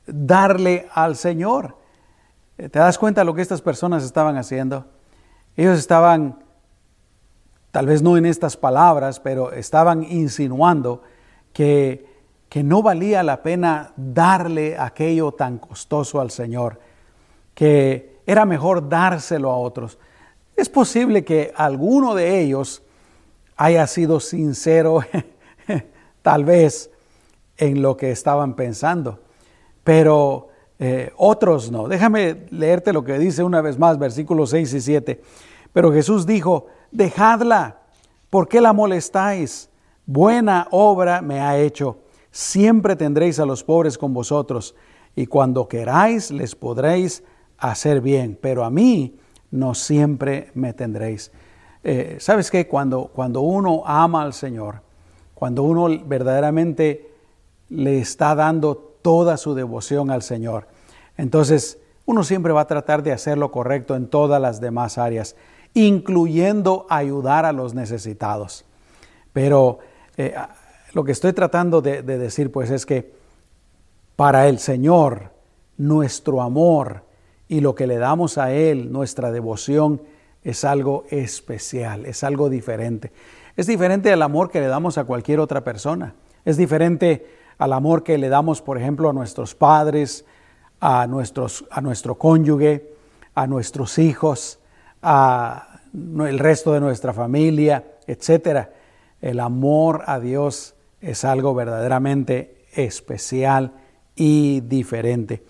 darle 0.07 0.89
al 0.93 1.15
Señor? 1.15 1.77
¿Te 2.57 2.79
das 2.79 2.99
cuenta 2.99 3.21
de 3.21 3.27
lo 3.27 3.35
que 3.35 3.43
estas 3.43 3.63
personas 3.63 4.05
estaban 4.05 4.37
haciendo? 4.37 4.87
Ellos 5.57 5.79
estaban, 5.79 6.43
tal 7.71 7.87
vez 7.87 8.03
no 8.03 8.17
en 8.17 8.27
estas 8.27 8.57
palabras, 8.57 9.21
pero 9.21 9.53
estaban 9.53 10.03
insinuando 10.03 11.03
que 11.53 12.11
que 12.51 12.65
no 12.65 12.83
valía 12.83 13.23
la 13.23 13.43
pena 13.43 13.93
darle 13.97 14.77
aquello 14.77 15.31
tan 15.33 15.59
costoso 15.59 16.21
al 16.21 16.33
Señor, 16.33 16.81
que 17.55 18.19
era 18.27 18.45
mejor 18.45 18.89
dárselo 18.89 19.53
a 19.53 19.57
otros. 19.57 19.99
Es 20.57 20.69
posible 20.69 21.25
que 21.25 21.53
alguno 21.55 22.13
de 22.17 22.41
ellos 22.41 22.83
haya 23.57 23.87
sido 23.87 24.19
sincero, 24.19 24.99
tal 26.23 26.45
vez, 26.45 26.91
en 27.57 27.83
lo 27.83 27.97
que 27.97 28.11
estaban 28.11 28.57
pensando, 28.57 29.21
pero 29.85 30.49
eh, 30.81 31.13
otros 31.19 31.71
no. 31.71 31.87
Déjame 31.87 32.47
leerte 32.51 32.93
lo 32.93 33.05
que 33.05 33.17
dice 33.17 33.45
una 33.45 33.61
vez 33.61 33.79
más, 33.79 33.97
versículos 33.97 34.51
6 34.51 34.75
y 34.75 34.81
7. 34.81 35.21
Pero 35.73 35.93
Jesús 35.93 36.27
dijo, 36.27 36.67
dejadla, 36.91 37.79
¿por 38.29 38.49
qué 38.49 38.61
la 38.61 38.73
molestáis? 38.73 39.70
Buena 40.13 40.67
obra 40.73 41.23
me 41.23 41.41
ha 41.41 41.57
hecho 41.57 41.99
Siempre 42.31 42.95
tendréis 42.95 43.41
a 43.41 43.47
los 43.47 43.65
pobres 43.65 43.99
con 43.99 44.15
vosotros, 44.15 44.75
y 45.17 45.27
cuando 45.27 45.67
queráis 45.67 46.31
les 46.31 46.55
podréis 46.55 47.25
hacer 47.59 48.01
bien, 48.01 48.39
pero 48.41 48.65
a 48.65 48.71
mí 48.71 49.19
no 49.51 49.75
siempre 49.75 50.51
me 50.55 50.73
tendréis. 50.73 51.33
Eh, 51.83 52.19
¿Sabes 52.21 52.51
qué? 52.51 52.69
Cuando, 52.69 53.11
cuando 53.13 53.41
uno 53.41 53.83
ama 53.85 54.23
al 54.23 54.33
Señor, 54.33 54.83
cuando 55.35 55.65
uno 55.65 55.89
verdaderamente 56.07 57.11
le 57.69 57.99
está 57.99 58.35
dando 58.37 58.77
toda 58.77 59.37
su 59.37 59.55
devoción 59.55 60.11
al 60.11 60.23
Señor, 60.23 60.69
entonces 61.17 61.79
uno 62.07 62.23
siempre 62.23 62.53
va 62.53 62.63
a 62.63 62.67
tratar 62.67 63.03
de 63.03 63.13
hacer 63.13 63.39
lo 63.39 63.51
correcto 63.51 63.97
en 63.97 64.07
todas 64.07 64.41
las 64.41 64.61
demás 64.61 64.99
áreas, 64.99 65.35
incluyendo 65.75 66.87
ayudar 66.89 67.45
a 67.45 67.53
los 67.53 67.75
necesitados. 67.75 68.65
Pero 69.33 69.81
eh, 70.17 70.35
lo 70.93 71.05
que 71.05 71.13
estoy 71.13 71.33
tratando 71.33 71.81
de, 71.81 72.03
decir 72.03 72.51
pues 72.51 72.71
es 72.71 72.87
que 72.87 73.13
para 74.17 74.49
el 74.49 74.59
Señor 74.59 75.31
nuestro 75.77 76.43
amor 76.43 77.05
y 77.49 77.61
lo 77.61 77.75
que 77.75 77.87
le 77.87 77.99
damos 77.99 78.39
a 78.39 78.53
Él, 78.53 78.93
nuestra 78.93 79.31
devoción, 79.31 80.03
es 80.43 80.65
algo 80.65 81.05
especial, 81.11 82.07
es 82.07 82.25
algo 82.25 82.49
diferente. 82.49 83.13
Es 83.57 83.67
diferente 83.67 84.13
al 84.13 84.23
amor 84.23 84.51
que 84.51 84.61
le 84.61 84.69
damos 84.69 84.99
a 84.99 85.05
cualquier 85.05 85.41
otra 85.41 85.63
persona. 85.65 86.15
Es 86.45 86.57
diferente 86.57 87.27
al 87.59 87.73
amor 87.73 88.03
que 88.03 88.19
le 88.19 88.29
damos, 88.29 88.63
por 88.63 88.79
ejemplo, 88.79 89.11
a 89.11 89.13
nuestros 89.13 89.55
padres, 89.55 90.25
a, 90.81 91.07
nuestros, 91.07 91.65
a 91.71 91.81
nuestro 91.81 92.17
cónyuge, 92.17 92.95
a 93.35 93.47
nuestros 93.47 93.99
hijos, 93.99 94.61
a 95.03 95.81
el 95.93 96.39
resto 96.39 96.73
de 96.73 96.81
nuestra 96.81 97.13
familia, 97.13 97.85
etc. 98.07 98.69
El 99.21 99.41
amor 99.41 100.03
a 100.07 100.19
Dios 100.19 100.75
es 101.01 101.25
algo 101.25 101.55
verdaderamente 101.55 102.65
especial 102.75 103.73
y 104.15 104.61
diferente. 104.61 105.45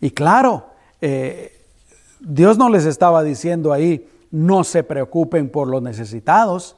Y 0.00 0.10
claro, 0.10 0.66
eh, 1.00 1.60
Dios 2.20 2.58
no 2.58 2.68
les 2.68 2.86
estaba 2.86 3.22
diciendo 3.22 3.72
ahí, 3.72 4.08
no 4.30 4.64
se 4.64 4.82
preocupen 4.82 5.48
por 5.48 5.68
los 5.68 5.82
necesitados, 5.82 6.76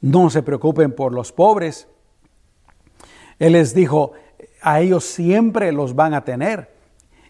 no 0.00 0.30
se 0.30 0.42
preocupen 0.42 0.92
por 0.92 1.12
los 1.12 1.32
pobres. 1.32 1.88
Él 3.38 3.52
les 3.52 3.74
dijo, 3.74 4.12
a 4.62 4.80
ellos 4.80 5.04
siempre 5.04 5.72
los 5.72 5.94
van 5.94 6.14
a 6.14 6.24
tener. 6.24 6.72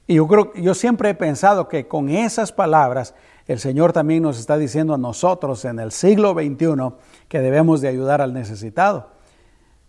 Y 0.06 0.16
yo 0.16 0.26
creo, 0.28 0.52
yo 0.54 0.74
siempre 0.74 1.10
he 1.10 1.14
pensado 1.14 1.68
que 1.68 1.88
con 1.88 2.08
esas 2.08 2.52
palabras 2.52 3.14
el 3.46 3.58
Señor 3.58 3.92
también 3.92 4.22
nos 4.22 4.38
está 4.38 4.56
diciendo 4.56 4.94
a 4.94 4.98
nosotros 4.98 5.64
en 5.64 5.78
el 5.78 5.92
siglo 5.92 6.32
XXI 6.32 6.94
que 7.28 7.40
debemos 7.40 7.80
de 7.80 7.88
ayudar 7.88 8.20
al 8.20 8.32
necesitado. 8.32 9.10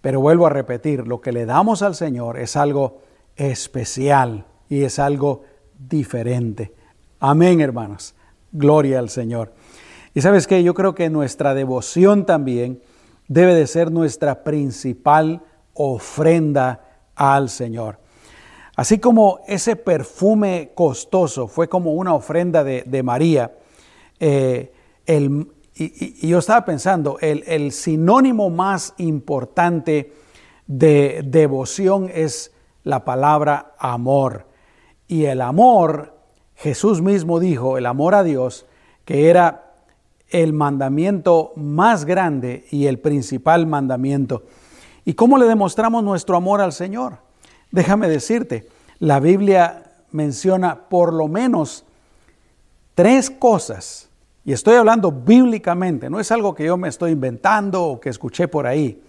Pero 0.01 0.19
vuelvo 0.21 0.45
a 0.45 0.50
repetir, 0.50 1.07
lo 1.07 1.21
que 1.21 1.31
le 1.31 1.45
damos 1.45 1.81
al 1.81 1.95
Señor 1.95 2.38
es 2.38 2.55
algo 2.55 3.01
especial 3.35 4.45
y 4.69 4.83
es 4.83 5.00
algo 5.00 5.43
diferente. 5.79 6.74
Amén, 7.19 7.62
hermanos. 7.62 8.13
Gloria 8.51 9.00
al 9.00 9.09
Señor. 9.09 9.53
Y 10.13 10.21
sabes 10.21 10.47
que 10.47 10.63
yo 10.63 10.74
creo 10.74 10.93
que 10.93 11.09
nuestra 11.09 11.53
devoción 11.53 12.25
también 12.25 12.81
debe 13.27 13.55
de 13.55 13.67
ser 13.67 13.91
nuestra 13.91 14.43
principal 14.43 15.41
ofrenda 15.74 16.81
al 17.15 17.50
Señor. 17.50 18.00
Así 18.75 19.00
como 19.00 19.39
ese 19.48 19.75
perfume 19.75 20.72
costoso 20.75 21.48
fue 21.48 21.70
como 21.70 21.94
una 21.94 22.13
ofrenda 22.13 22.63
de, 22.63 23.03
María, 23.03 23.55
eh, 24.20 24.72
y, 25.77 26.27
yo 26.27 26.39
estaba 26.39 26.65
pensando, 26.65 27.17
el, 27.20 27.44
el 27.48 27.72
sinónimo 27.72 28.50
más 28.50 28.94
importante 28.98 30.13
de 30.67 31.22
devoción 31.25 32.10
es 32.13 32.51
la 32.84 33.05
palabra 33.05 33.74
amor. 33.77 34.48
Y 35.08 35.25
el 35.25 35.41
amor, 35.41 36.17
Jesús 36.55 37.01
mismo 37.01 37.39
dijo, 37.39 37.77
el 37.77 37.86
amor 37.86 38.15
a 38.15 38.24
Dios, 38.24 38.65
que 39.05 39.29
era 39.29 39.74
el 40.29 40.53
mandamiento 40.53 41.53
más 41.55 42.05
grande 42.05 42.65
y 42.72 42.88
el 42.88 43.00
principal 43.00 43.67
mandamiento. 43.67 44.44
¿Y 45.05 45.13
cómo 45.13 45.38
le 45.38 45.46
demostramos 45.46 46.03
nuestro 46.03 46.36
amor 46.36 46.62
al 46.62 46.74
Señor? 46.74 47.25
Déjame 47.75 48.08
decirte, 48.08 48.65
la 49.00 49.20
Biblia 49.20 49.84
menciona 50.12 50.88
por 50.88 51.12
lo 51.12 51.27
menos 51.27 51.84
tres 52.94 53.29
cosas, 53.29 54.08
y 54.46 54.53
estoy 54.53 54.75
hablando 54.75 55.12
bíblicamente, 55.12 56.10
no 56.10 56.22
es 56.22 56.32
algo 56.32 56.55
que 56.55 56.63
yo 56.63 56.77
me 56.77 56.88
estoy 56.88 57.12
inventando 57.12 57.84
o 57.84 58.00
que 58.00 58.08
escuché 58.08 58.48
por 58.48 58.65
ahí, 58.65 59.03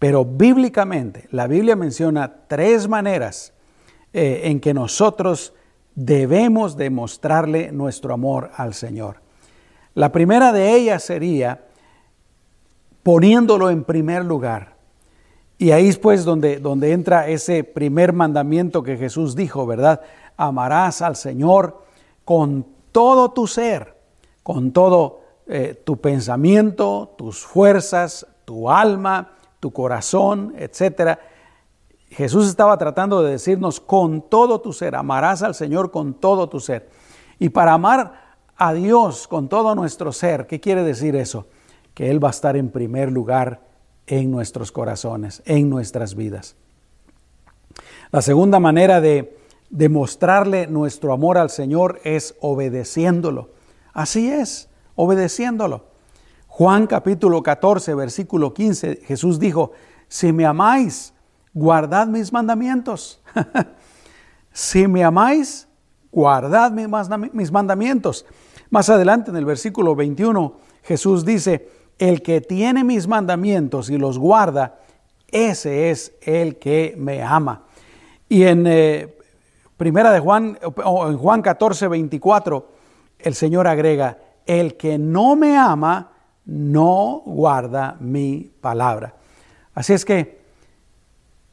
pero 0.00 0.24
bíblicamente 0.24 1.28
la 1.30 1.46
Biblia 1.46 1.76
menciona 1.76 2.34
tres 2.48 2.88
maneras 2.88 3.52
eh, 4.12 4.40
en 4.46 4.58
que 4.58 4.74
nosotros 4.74 5.54
debemos 5.94 6.76
demostrarle 6.76 7.70
nuestro 7.70 8.14
amor 8.14 8.50
al 8.56 8.74
Señor. 8.74 9.20
La 9.94 10.10
primera 10.10 10.52
de 10.52 10.74
ellas 10.74 11.04
sería 11.04 11.66
poniéndolo 13.04 13.70
en 13.70 13.84
primer 13.84 14.24
lugar. 14.24 14.77
Y 15.58 15.72
ahí 15.72 15.88
es 15.88 15.98
pues 15.98 16.24
donde, 16.24 16.60
donde 16.60 16.92
entra 16.92 17.26
ese 17.26 17.64
primer 17.64 18.12
mandamiento 18.12 18.84
que 18.84 18.96
Jesús 18.96 19.34
dijo, 19.34 19.66
¿verdad? 19.66 20.00
Amarás 20.36 21.02
al 21.02 21.16
Señor 21.16 21.82
con 22.24 22.64
todo 22.92 23.32
tu 23.32 23.48
ser, 23.48 23.96
con 24.44 24.70
todo 24.70 25.20
eh, 25.48 25.80
tu 25.84 25.96
pensamiento, 25.96 27.14
tus 27.18 27.44
fuerzas, 27.44 28.24
tu 28.44 28.70
alma, 28.70 29.32
tu 29.58 29.72
corazón, 29.72 30.54
etc. 30.56 31.18
Jesús 32.08 32.46
estaba 32.48 32.78
tratando 32.78 33.22
de 33.22 33.32
decirnos 33.32 33.80
con 33.80 34.22
todo 34.22 34.60
tu 34.60 34.72
ser, 34.72 34.94
amarás 34.94 35.42
al 35.42 35.56
Señor 35.56 35.90
con 35.90 36.14
todo 36.14 36.48
tu 36.48 36.60
ser. 36.60 36.88
Y 37.40 37.48
para 37.48 37.72
amar 37.72 38.36
a 38.56 38.72
Dios 38.72 39.26
con 39.26 39.48
todo 39.48 39.74
nuestro 39.74 40.12
ser, 40.12 40.46
¿qué 40.46 40.60
quiere 40.60 40.84
decir 40.84 41.16
eso? 41.16 41.46
Que 41.94 42.10
Él 42.10 42.22
va 42.22 42.28
a 42.28 42.30
estar 42.30 42.56
en 42.56 42.70
primer 42.70 43.10
lugar 43.10 43.67
en 44.08 44.30
nuestros 44.30 44.72
corazones, 44.72 45.42
en 45.44 45.70
nuestras 45.70 46.14
vidas. 46.14 46.56
La 48.10 48.22
segunda 48.22 48.58
manera 48.58 49.00
de 49.00 49.38
demostrarle 49.70 50.66
nuestro 50.66 51.12
amor 51.12 51.38
al 51.38 51.50
Señor 51.50 52.00
es 52.04 52.34
obedeciéndolo. 52.40 53.50
Así 53.92 54.30
es, 54.30 54.68
obedeciéndolo. 54.96 55.84
Juan 56.46 56.86
capítulo 56.86 57.42
14, 57.42 57.94
versículo 57.94 58.54
15, 58.54 59.02
Jesús 59.04 59.38
dijo, 59.38 59.72
si 60.08 60.32
me 60.32 60.46
amáis, 60.46 61.12
guardad 61.52 62.06
mis 62.06 62.32
mandamientos. 62.32 63.20
si 64.52 64.88
me 64.88 65.04
amáis, 65.04 65.68
guardad 66.10 66.72
mis 66.72 67.52
mandamientos. 67.52 68.24
Más 68.70 68.88
adelante 68.88 69.30
en 69.30 69.36
el 69.36 69.44
versículo 69.44 69.94
21, 69.94 70.56
Jesús 70.82 71.24
dice, 71.24 71.68
el 71.98 72.22
que 72.22 72.40
tiene 72.40 72.84
mis 72.84 73.08
mandamientos 73.08 73.90
y 73.90 73.98
los 73.98 74.18
guarda, 74.18 74.78
ese 75.30 75.90
es 75.90 76.12
el 76.22 76.58
que 76.58 76.94
me 76.96 77.22
ama. 77.22 77.64
Y 78.28 78.44
en 78.44 78.66
eh, 78.66 79.16
primera 79.76 80.12
de 80.12 80.20
Juan, 80.20 80.58
o 80.84 81.08
en 81.08 81.18
Juan 81.18 81.42
14, 81.42 81.88
24, 81.88 82.68
el 83.18 83.34
Señor 83.34 83.66
agrega, 83.66 84.18
el 84.46 84.76
que 84.76 84.98
no 84.98 85.36
me 85.36 85.56
ama, 85.56 86.12
no 86.46 87.22
guarda 87.26 87.96
mi 88.00 88.50
palabra. 88.60 89.14
Así 89.74 89.92
es 89.92 90.04
que, 90.04 90.40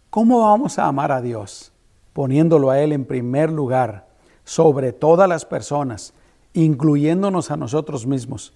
¿cómo 0.10 0.42
vamos 0.42 0.80
a 0.80 0.86
amar 0.86 1.12
a 1.12 1.22
Dios? 1.22 1.72
Poniéndolo 2.14 2.70
a 2.70 2.80
Él 2.80 2.94
en 2.94 3.06
primer 3.06 3.52
lugar, 3.52 4.08
sobre 4.46 4.94
todas 4.94 5.28
las 5.28 5.44
personas, 5.44 6.14
incluyéndonos 6.54 7.52
a 7.52 7.58
nosotros 7.58 8.06
mismos 8.06 8.54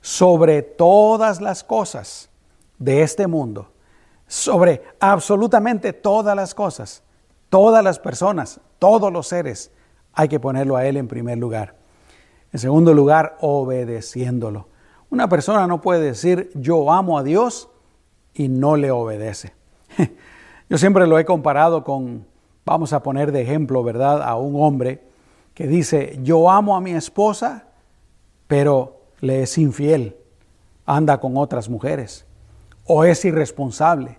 sobre 0.00 0.62
todas 0.62 1.40
las 1.40 1.64
cosas 1.64 2.30
de 2.78 3.02
este 3.02 3.26
mundo, 3.26 3.70
sobre 4.26 4.82
absolutamente 5.00 5.92
todas 5.92 6.36
las 6.36 6.54
cosas, 6.54 7.02
todas 7.48 7.82
las 7.82 7.98
personas, 7.98 8.60
todos 8.78 9.12
los 9.12 9.28
seres, 9.28 9.70
hay 10.12 10.28
que 10.28 10.40
ponerlo 10.40 10.76
a 10.76 10.86
Él 10.86 10.96
en 10.96 11.08
primer 11.08 11.38
lugar. 11.38 11.74
En 12.52 12.58
segundo 12.58 12.94
lugar, 12.94 13.36
obedeciéndolo. 13.40 14.68
Una 15.10 15.28
persona 15.28 15.66
no 15.66 15.80
puede 15.80 16.00
decir 16.00 16.50
yo 16.54 16.90
amo 16.90 17.18
a 17.18 17.22
Dios 17.22 17.68
y 18.34 18.48
no 18.48 18.76
le 18.76 18.90
obedece. 18.90 19.54
Yo 20.68 20.78
siempre 20.78 21.06
lo 21.06 21.16
he 21.16 21.24
comparado 21.24 21.84
con, 21.84 22.26
vamos 22.64 22.92
a 22.92 23.00
poner 23.00 23.30
de 23.30 23.42
ejemplo, 23.42 23.84
¿verdad?, 23.84 24.20
a 24.20 24.34
un 24.34 24.60
hombre 24.60 25.00
que 25.54 25.66
dice 25.66 26.18
yo 26.22 26.50
amo 26.50 26.76
a 26.76 26.80
mi 26.80 26.90
esposa, 26.90 27.68
pero 28.46 28.95
le 29.20 29.42
es 29.42 29.58
infiel, 29.58 30.16
anda 30.84 31.18
con 31.18 31.36
otras 31.36 31.68
mujeres, 31.68 32.26
o 32.84 33.04
es 33.04 33.24
irresponsable, 33.24 34.18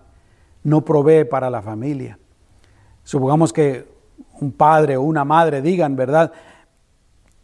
no 0.63 0.83
provee 0.83 1.25
para 1.25 1.49
la 1.49 1.61
familia. 1.61 2.19
Supongamos 3.03 3.53
que 3.53 3.87
un 4.39 4.51
padre 4.51 4.97
o 4.97 5.01
una 5.01 5.23
madre 5.23 5.61
digan, 5.61 5.95
¿verdad? 5.95 6.31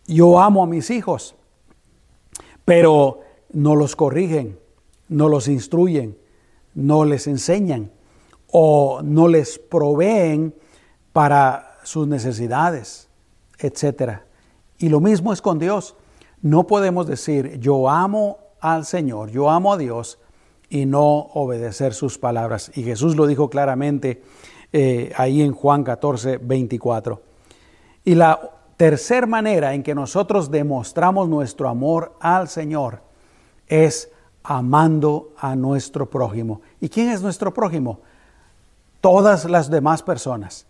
Yo 0.05 0.39
amo 0.39 0.63
a 0.63 0.67
mis 0.67 0.89
hijos, 0.89 1.35
pero 2.65 3.21
no 3.51 3.75
los 3.75 3.95
corrigen, 3.95 4.59
no 5.07 5.29
los 5.29 5.47
instruyen, 5.47 6.17
no 6.73 7.05
les 7.05 7.27
enseñan 7.27 7.91
o 8.51 9.01
no 9.03 9.27
les 9.27 9.57
proveen 9.57 10.53
para 11.13 11.77
sus 11.83 12.07
necesidades, 12.07 13.09
etc. 13.59 14.19
Y 14.79 14.89
lo 14.89 14.99
mismo 14.99 15.31
es 15.33 15.41
con 15.41 15.59
Dios. 15.59 15.95
No 16.43 16.67
podemos 16.67 17.07
decir 17.07 17.57
yo 17.59 17.89
amo 17.89 18.37
al 18.59 18.85
Señor, 18.85 19.31
yo 19.31 19.49
amo 19.49 19.73
a 19.73 19.77
Dios 19.77 20.19
y 20.69 20.85
no 20.85 21.05
obedecer 21.33 21.93
sus 21.93 22.17
palabras. 22.17 22.69
Y 22.75 22.83
Jesús 22.83 23.15
lo 23.15 23.27
dijo 23.27 23.49
claramente 23.49 24.21
eh, 24.73 25.13
ahí 25.15 25.41
en 25.41 25.53
Juan 25.53 25.85
14, 25.85 26.37
24. 26.37 27.21
Y 28.03 28.15
la 28.15 28.51
tercera 28.75 29.25
manera 29.25 29.73
en 29.73 29.83
que 29.83 29.95
nosotros 29.95 30.51
demostramos 30.51 31.29
nuestro 31.29 31.69
amor 31.69 32.17
al 32.19 32.49
Señor 32.49 33.01
es 33.67 34.11
amando 34.43 35.33
a 35.37 35.55
nuestro 35.55 36.09
prójimo. 36.09 36.61
¿Y 36.81 36.89
quién 36.89 37.09
es 37.09 37.21
nuestro 37.21 37.53
prójimo? 37.53 38.01
Todas 38.99 39.45
las 39.45 39.69
demás 39.69 40.03
personas 40.03 40.65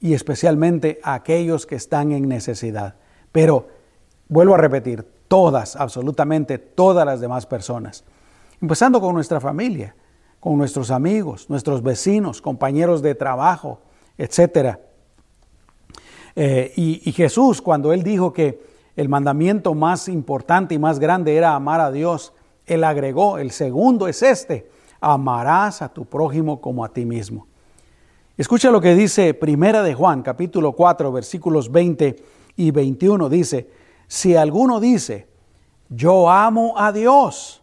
y 0.00 0.14
especialmente 0.14 0.98
aquellos 1.02 1.66
que 1.66 1.74
están 1.74 2.12
en 2.12 2.26
necesidad. 2.26 2.94
Pero 3.32 3.77
Vuelvo 4.28 4.54
a 4.54 4.58
repetir, 4.58 5.06
todas, 5.28 5.76
absolutamente 5.76 6.58
todas 6.58 7.06
las 7.06 7.20
demás 7.20 7.46
personas. 7.46 8.04
Empezando 8.60 9.00
con 9.00 9.14
nuestra 9.14 9.40
familia, 9.40 9.94
con 10.40 10.56
nuestros 10.56 10.90
amigos, 10.90 11.48
nuestros 11.48 11.82
vecinos, 11.82 12.42
compañeros 12.42 13.02
de 13.02 13.14
trabajo, 13.14 13.80
etc. 14.16 14.78
Eh, 16.34 16.72
y, 16.76 17.12
Jesús, 17.12 17.62
cuando 17.62 17.92
Él 17.92 18.02
dijo 18.02 18.32
que 18.32 18.60
el 18.96 19.08
mandamiento 19.08 19.74
más 19.74 20.08
importante 20.08 20.74
y 20.74 20.78
más 20.78 20.98
grande 20.98 21.36
era 21.36 21.54
amar 21.54 21.80
a 21.80 21.90
Dios, 21.90 22.32
Él 22.66 22.84
agregó, 22.84 23.38
el 23.38 23.50
segundo 23.50 24.08
es 24.08 24.22
este, 24.22 24.70
amarás 25.00 25.82
a 25.82 25.88
tu 25.88 26.04
prójimo 26.04 26.60
como 26.60 26.84
a 26.84 26.92
ti 26.92 27.04
mismo. 27.04 27.46
Escucha 28.36 28.70
lo 28.70 28.80
que 28.80 28.94
dice 28.94 29.34
Primera 29.34 29.82
de 29.82 29.94
Juan, 29.94 30.22
capítulo 30.22 30.72
4, 30.72 31.10
versículos 31.10 31.72
20 31.72 32.16
y 32.56 32.70
21. 32.70 33.28
Dice, 33.28 33.68
si 34.08 34.34
alguno 34.34 34.80
dice, 34.80 35.28
yo 35.88 36.30
amo 36.30 36.74
a 36.76 36.90
Dios, 36.92 37.62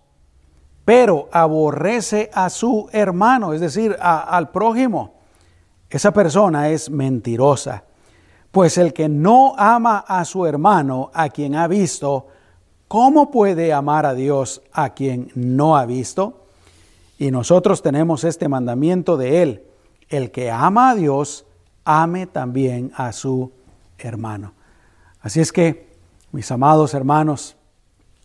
pero 0.86 1.27
aborrece 1.31 2.29
a 2.34 2.49
su 2.49 2.88
hermano, 2.91 3.53
es 3.53 3.60
decir, 3.60 3.97
al 3.99 4.49
prójimo, 4.51 5.15
esa 5.89 6.12
persona 6.12 6.69
es 6.69 6.89
mentirosa. 6.89 7.84
Pues 8.51 8.77
el 8.77 8.93
que 8.93 9.10
no 9.10 9.53
ama 9.58 10.05
a 10.08 10.23
su 10.23 10.45
hermano, 10.45 11.10
a 11.13 11.29
quien 11.29 11.55
ha 11.55 11.67
visto, 11.67 12.27
¿cómo 12.88 13.31
puede 13.31 13.73
amar 13.73 14.05
a 14.05 14.13
Dios 14.13 14.62
a 14.71 14.91
quien 14.91 15.31
no 15.36 15.75
ha 15.75 15.86
visto? 15.86 16.45
Y 17.17 17.31
nosotros 17.31 17.81
tenemos 17.81 18.23
este 18.23 18.47
mandamiento 18.47 19.17
de 19.17 19.41
él 19.41 19.63
el 20.10 20.31
que 20.31 20.51
ama 20.51 20.91
a 20.91 20.95
Dios, 20.95 21.45
ame 21.84 22.27
también 22.27 22.91
a 22.95 23.12
su 23.12 23.51
hermano. 23.97 24.53
Así 25.21 25.39
es 25.39 25.51
que, 25.51 25.94
mis 26.36 26.52
amados 26.52 26.93
hermanos, 26.93 27.56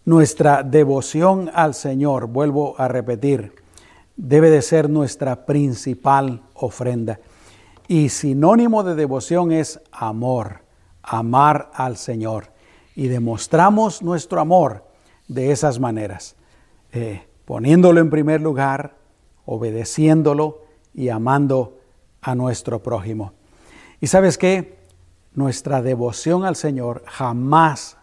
nuestra 0.05 0.65
devoción 0.65 1.49
al 1.55 1.75
Señor, 1.75 2.27
vuelvo 2.27 2.75
a 2.77 2.89
repetir, 2.89 3.55
debe 4.17 4.51
de 4.51 4.63
ser 4.63 4.91
nuestra 4.91 5.47
principal 5.47 6.43
ofrenda. 6.55 7.21
Y 7.87 8.09
sinónimo 8.09 8.83
de 8.83 8.97
devoción 8.97 9.53
es 9.53 9.81
amor, 9.93 10.63
amar 11.05 11.71
al 11.73 11.97
Señor. 11.97 12.49
Y 12.97 13.07
demostramos 13.07 14.03
nuestro 14.03 14.41
amor 14.41 14.85
de 15.29 15.53
esas 15.53 15.79
maneras, 15.79 16.35
eh, 16.91 17.29
poniéndolo 17.45 18.01
en 18.01 18.11
primer 18.11 18.41
lugar, 18.41 18.97
obedeciéndolo, 19.47 20.63
y 20.95 21.11
amando 21.11 21.79
a 22.21 22.35
nuestro 22.35 22.83
prójimo. 22.83 23.35
Y 24.01 24.09
sabes 24.09 24.37
qué? 24.37 24.81
Nuestra 25.33 25.81
devoción 25.81 26.45
al 26.45 26.57
Señor 26.57 27.05
jamás, 27.07 27.99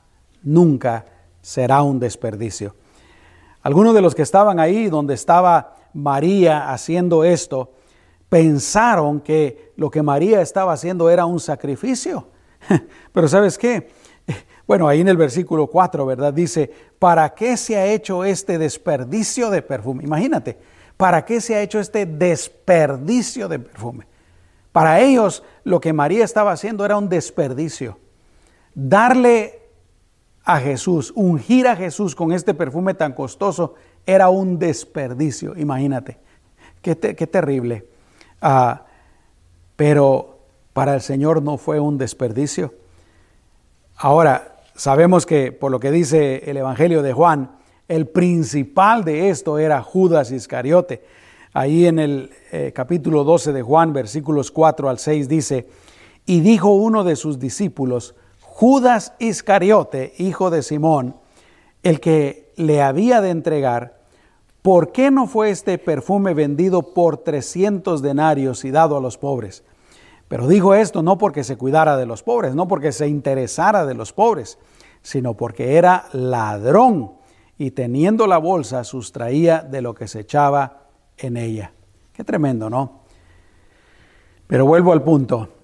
nunca 0.48 1.06
será 1.42 1.82
un 1.82 2.00
desperdicio. 2.00 2.76
Algunos 3.62 3.94
de 3.94 4.02
los 4.02 4.16
que 4.16 4.22
estaban 4.22 4.60
ahí 4.60 4.90
donde 4.90 5.14
estaba 5.14 5.76
María 5.94 6.72
haciendo 6.72 7.24
esto, 7.24 7.74
pensaron 8.30 9.20
que 9.20 9.74
lo 9.76 9.90
que 9.90 10.02
María 10.02 10.42
estaba 10.42 10.74
haciendo 10.74 11.10
era 11.10 11.26
un 11.26 11.40
sacrificio. 11.40 12.28
Pero 13.14 13.28
sabes 13.28 13.58
qué? 13.58 13.90
Bueno, 14.68 14.88
ahí 14.88 15.02
en 15.02 15.08
el 15.08 15.18
versículo 15.18 15.68
4, 15.68 16.06
¿verdad? 16.06 16.34
Dice, 16.34 16.70
¿para 17.00 17.34
qué 17.34 17.56
se 17.56 17.78
ha 17.78 17.86
hecho 17.86 18.26
este 18.26 18.58
desperdicio 18.58 19.50
de 19.50 19.62
perfume? 19.62 20.04
Imagínate, 20.04 20.58
¿Para 20.98 21.26
qué 21.26 21.40
se 21.40 21.56
ha 21.56 21.62
hecho 21.62 21.80
este 21.80 22.08
desperdicio 22.08 23.48
de 23.48 23.60
perfume? 23.60 24.08
Para 24.72 25.00
ellos 25.00 25.44
lo 25.64 25.80
que 25.80 25.94
María 25.94 26.26
estaba 26.26 26.52
haciendo 26.52 26.84
era 26.84 26.98
un 26.98 27.08
desperdicio. 27.08 28.00
Darle 28.74 29.67
a 30.50 30.62
Jesús, 30.62 31.12
ungir 31.14 31.68
a 31.68 31.76
Jesús 31.76 32.16
con 32.16 32.32
este 32.32 32.54
perfume 32.54 32.94
tan 32.94 33.12
costoso, 33.12 33.76
era 34.06 34.30
un 34.30 34.58
desperdicio, 34.58 35.58
imagínate. 35.58 36.20
Qué, 36.82 36.96
terrible. 36.96 37.86
Ah, 38.42 38.86
pero 39.76 40.40
para 40.72 40.96
el 40.96 41.02
Señor 41.02 41.44
no 41.44 41.58
fue 41.58 41.82
un 41.82 41.98
desperdicio. 41.98 42.74
Ahora, 43.98 44.56
sabemos 44.74 45.26
que 45.26 45.52
por 45.52 45.70
lo 45.70 45.82
que 45.82 45.92
dice 45.92 46.50
el 46.50 46.56
Evangelio 46.56 47.02
de 47.02 47.12
Juan, 47.12 47.52
el 47.90 48.08
principal 48.08 49.04
de 49.04 49.28
esto 49.28 49.60
era 49.60 49.82
Judas 49.82 50.32
Iscariote. 50.32 51.04
Ahí 51.52 51.88
en 51.88 52.00
el 52.00 52.32
eh, 52.54 52.72
capítulo 52.74 53.26
12 53.26 53.52
de 53.52 53.64
Juan, 53.64 53.92
versículos 53.92 54.52
4 54.52 54.88
al 54.88 54.98
6 54.98 55.28
dice, 55.28 55.68
y 56.26 56.40
dijo 56.40 56.70
uno 56.70 57.04
de 57.04 57.18
sus 57.18 57.38
discípulos, 57.38 58.16
Judas 58.60 59.14
Iscariote, 59.20 60.16
hijo 60.18 60.50
de 60.50 60.64
Simón, 60.64 61.16
el 61.84 62.00
que 62.00 62.52
le 62.56 62.82
había 62.82 63.22
de 63.22 63.30
entregar, 63.30 64.00
¿por 64.64 64.92
qué 64.92 65.12
no 65.12 65.28
fue 65.28 65.52
este 65.52 65.78
perfume 65.78 66.34
vendido 66.34 66.96
por 66.96 67.18
300 67.18 68.02
denarios 68.02 68.66
y 68.66 68.72
dado 68.72 68.98
a 68.98 69.00
los 69.00 69.20
pobres? 69.20 69.64
Pero 70.28 70.48
dijo 70.48 70.74
esto 70.74 71.04
no 71.04 71.20
porque 71.20 71.44
se 71.44 71.56
cuidara 71.56 71.98
de 71.98 72.08
los 72.08 72.24
pobres, 72.24 72.56
no 72.56 72.68
porque 72.68 72.92
se 72.92 73.08
interesara 73.08 73.86
de 73.86 73.94
los 73.94 74.12
pobres, 74.12 74.58
sino 75.04 75.36
porque 75.36 75.76
era 75.76 76.06
ladrón 76.14 77.12
y 77.60 77.70
teniendo 77.70 78.26
la 78.26 78.40
bolsa 78.40 78.84
sustraía 78.84 79.60
de 79.60 79.84
lo 79.84 79.94
que 79.94 80.08
se 80.08 80.22
echaba 80.22 80.88
en 81.20 81.38
ella. 81.38 81.74
Qué 82.12 82.24
tremendo, 82.24 82.72
¿no? 82.72 83.02
Pero 84.48 84.66
vuelvo 84.66 84.94
al 84.94 85.04
punto. 85.04 85.57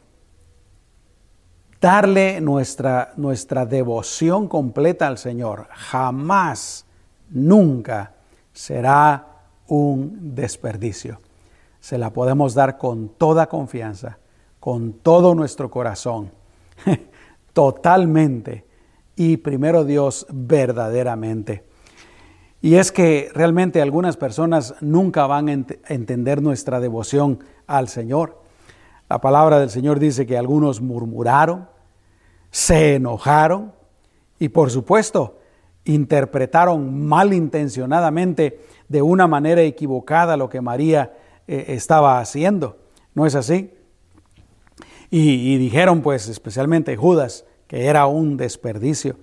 Darle 1.83 2.39
nuestra, 2.39 3.11
nuestra 3.17 3.65
devoción 3.65 4.47
completa 4.47 5.05
al 5.05 5.17
Señor 5.17 5.67
jamás, 5.69 6.85
nunca 7.29 8.13
será 8.53 9.27
un 9.67 10.33
desperdicio. 10.33 11.19
Se 11.81 11.97
la 11.97 12.11
podemos 12.13 12.53
dar 12.53 12.77
con 12.77 13.09
toda 13.09 13.49
confianza, 13.49 14.17
con 14.61 14.93
todo 14.93 15.35
nuestro 15.35 15.69
corazón, 15.69 16.31
totalmente 17.51 18.65
y 19.17 19.35
primero 19.35 19.83
Dios 19.83 20.25
verdaderamente. 20.29 21.65
Y 22.61 22.75
es 22.75 22.93
que 22.93 23.29
realmente 23.33 23.81
algunas 23.81 24.15
personas 24.15 24.75
nunca 24.79 25.27
van 25.27 25.49
a 25.49 25.65
entender 25.93 26.41
nuestra 26.41 26.79
devoción 26.79 27.39
al 27.67 27.89
Señor. 27.89 28.41
La 29.09 29.19
palabra 29.19 29.59
del 29.59 29.69
Señor 29.69 29.99
dice 29.99 30.25
que 30.25 30.37
algunos 30.37 30.79
murmuraron, 30.79 31.72
se 32.53 32.93
enojaron 32.93 33.73
y 34.37 34.49
por 34.49 34.69
supuesto 34.69 35.39
interpretaron 35.85 37.03
malintencionadamente 37.03 38.59
de 38.87 39.01
una 39.01 39.25
manera 39.25 39.63
equivocada 39.63 40.37
lo 40.37 40.49
que 40.49 40.61
María 40.61 41.13
eh, 41.47 41.65
estaba 41.69 42.19
haciendo. 42.19 42.77
¿No 43.15 43.25
es 43.25 43.33
así? 43.33 43.73
Y, 45.09 45.53
y 45.53 45.57
dijeron 45.57 46.03
pues 46.03 46.27
especialmente 46.27 46.95
Judas 46.95 47.43
que 47.67 47.87
era 47.87 48.05
un 48.05 48.37
desperdicio. 48.37 49.15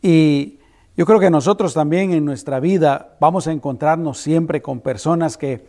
Y 0.00 0.60
yo 0.96 1.04
creo 1.04 1.18
que 1.18 1.30
nosotros 1.30 1.74
también 1.74 2.12
en 2.12 2.24
nuestra 2.24 2.60
vida 2.60 3.16
vamos 3.18 3.48
a 3.48 3.52
encontrarnos 3.52 4.18
siempre 4.18 4.62
con 4.62 4.78
personas 4.78 5.36
que, 5.36 5.66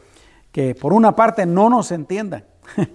que 0.51 0.75
por 0.75 0.93
una 0.93 1.15
parte 1.15 1.47
no 1.47 1.71
nos 1.71 1.91
entiendan. 1.91 2.45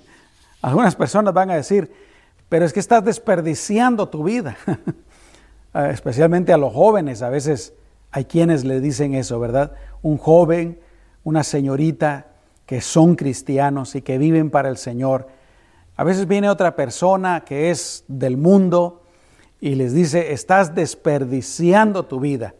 Algunas 0.63 0.95
personas 0.95 1.35
van 1.35 1.51
a 1.51 1.57
decir, 1.57 2.08
pero 2.49 2.65
es 2.65 2.73
que 2.73 2.81
estás 2.81 3.05
desperdiciando 3.05 4.09
tu 4.09 4.25
vida. 4.25 4.57
Ah, 5.75 5.91
especialmente 5.91 6.55
a 6.55 6.57
los 6.57 6.73
jóvenes, 6.73 7.21
a 7.21 7.29
veces 7.29 7.75
hay 8.11 8.25
quienes 8.25 8.65
le 8.65 8.81
dicen 8.81 9.13
eso, 9.13 9.39
¿verdad? 9.39 9.73
Un 10.01 10.17
joven, 10.17 10.81
una 11.25 11.45
señorita 11.45 12.29
que 12.65 12.81
son 12.81 13.17
cristianos 13.17 13.95
y 13.95 14.01
que 14.01 14.17
viven 14.17 14.49
para 14.49 14.71
el 14.71 14.79
Señor. 14.79 15.29
A 15.95 16.05
veces 16.05 16.27
viene 16.27 16.49
otra 16.49 16.75
persona 16.75 17.45
que 17.45 17.71
es 17.71 18.03
del 18.09 18.39
mundo, 18.39 19.03
y 19.61 19.75
les 19.75 19.93
dice, 19.93 20.33
estás 20.33 20.75
desperdiciando 20.75 22.05
tu 22.05 22.21
vida. 22.21 22.55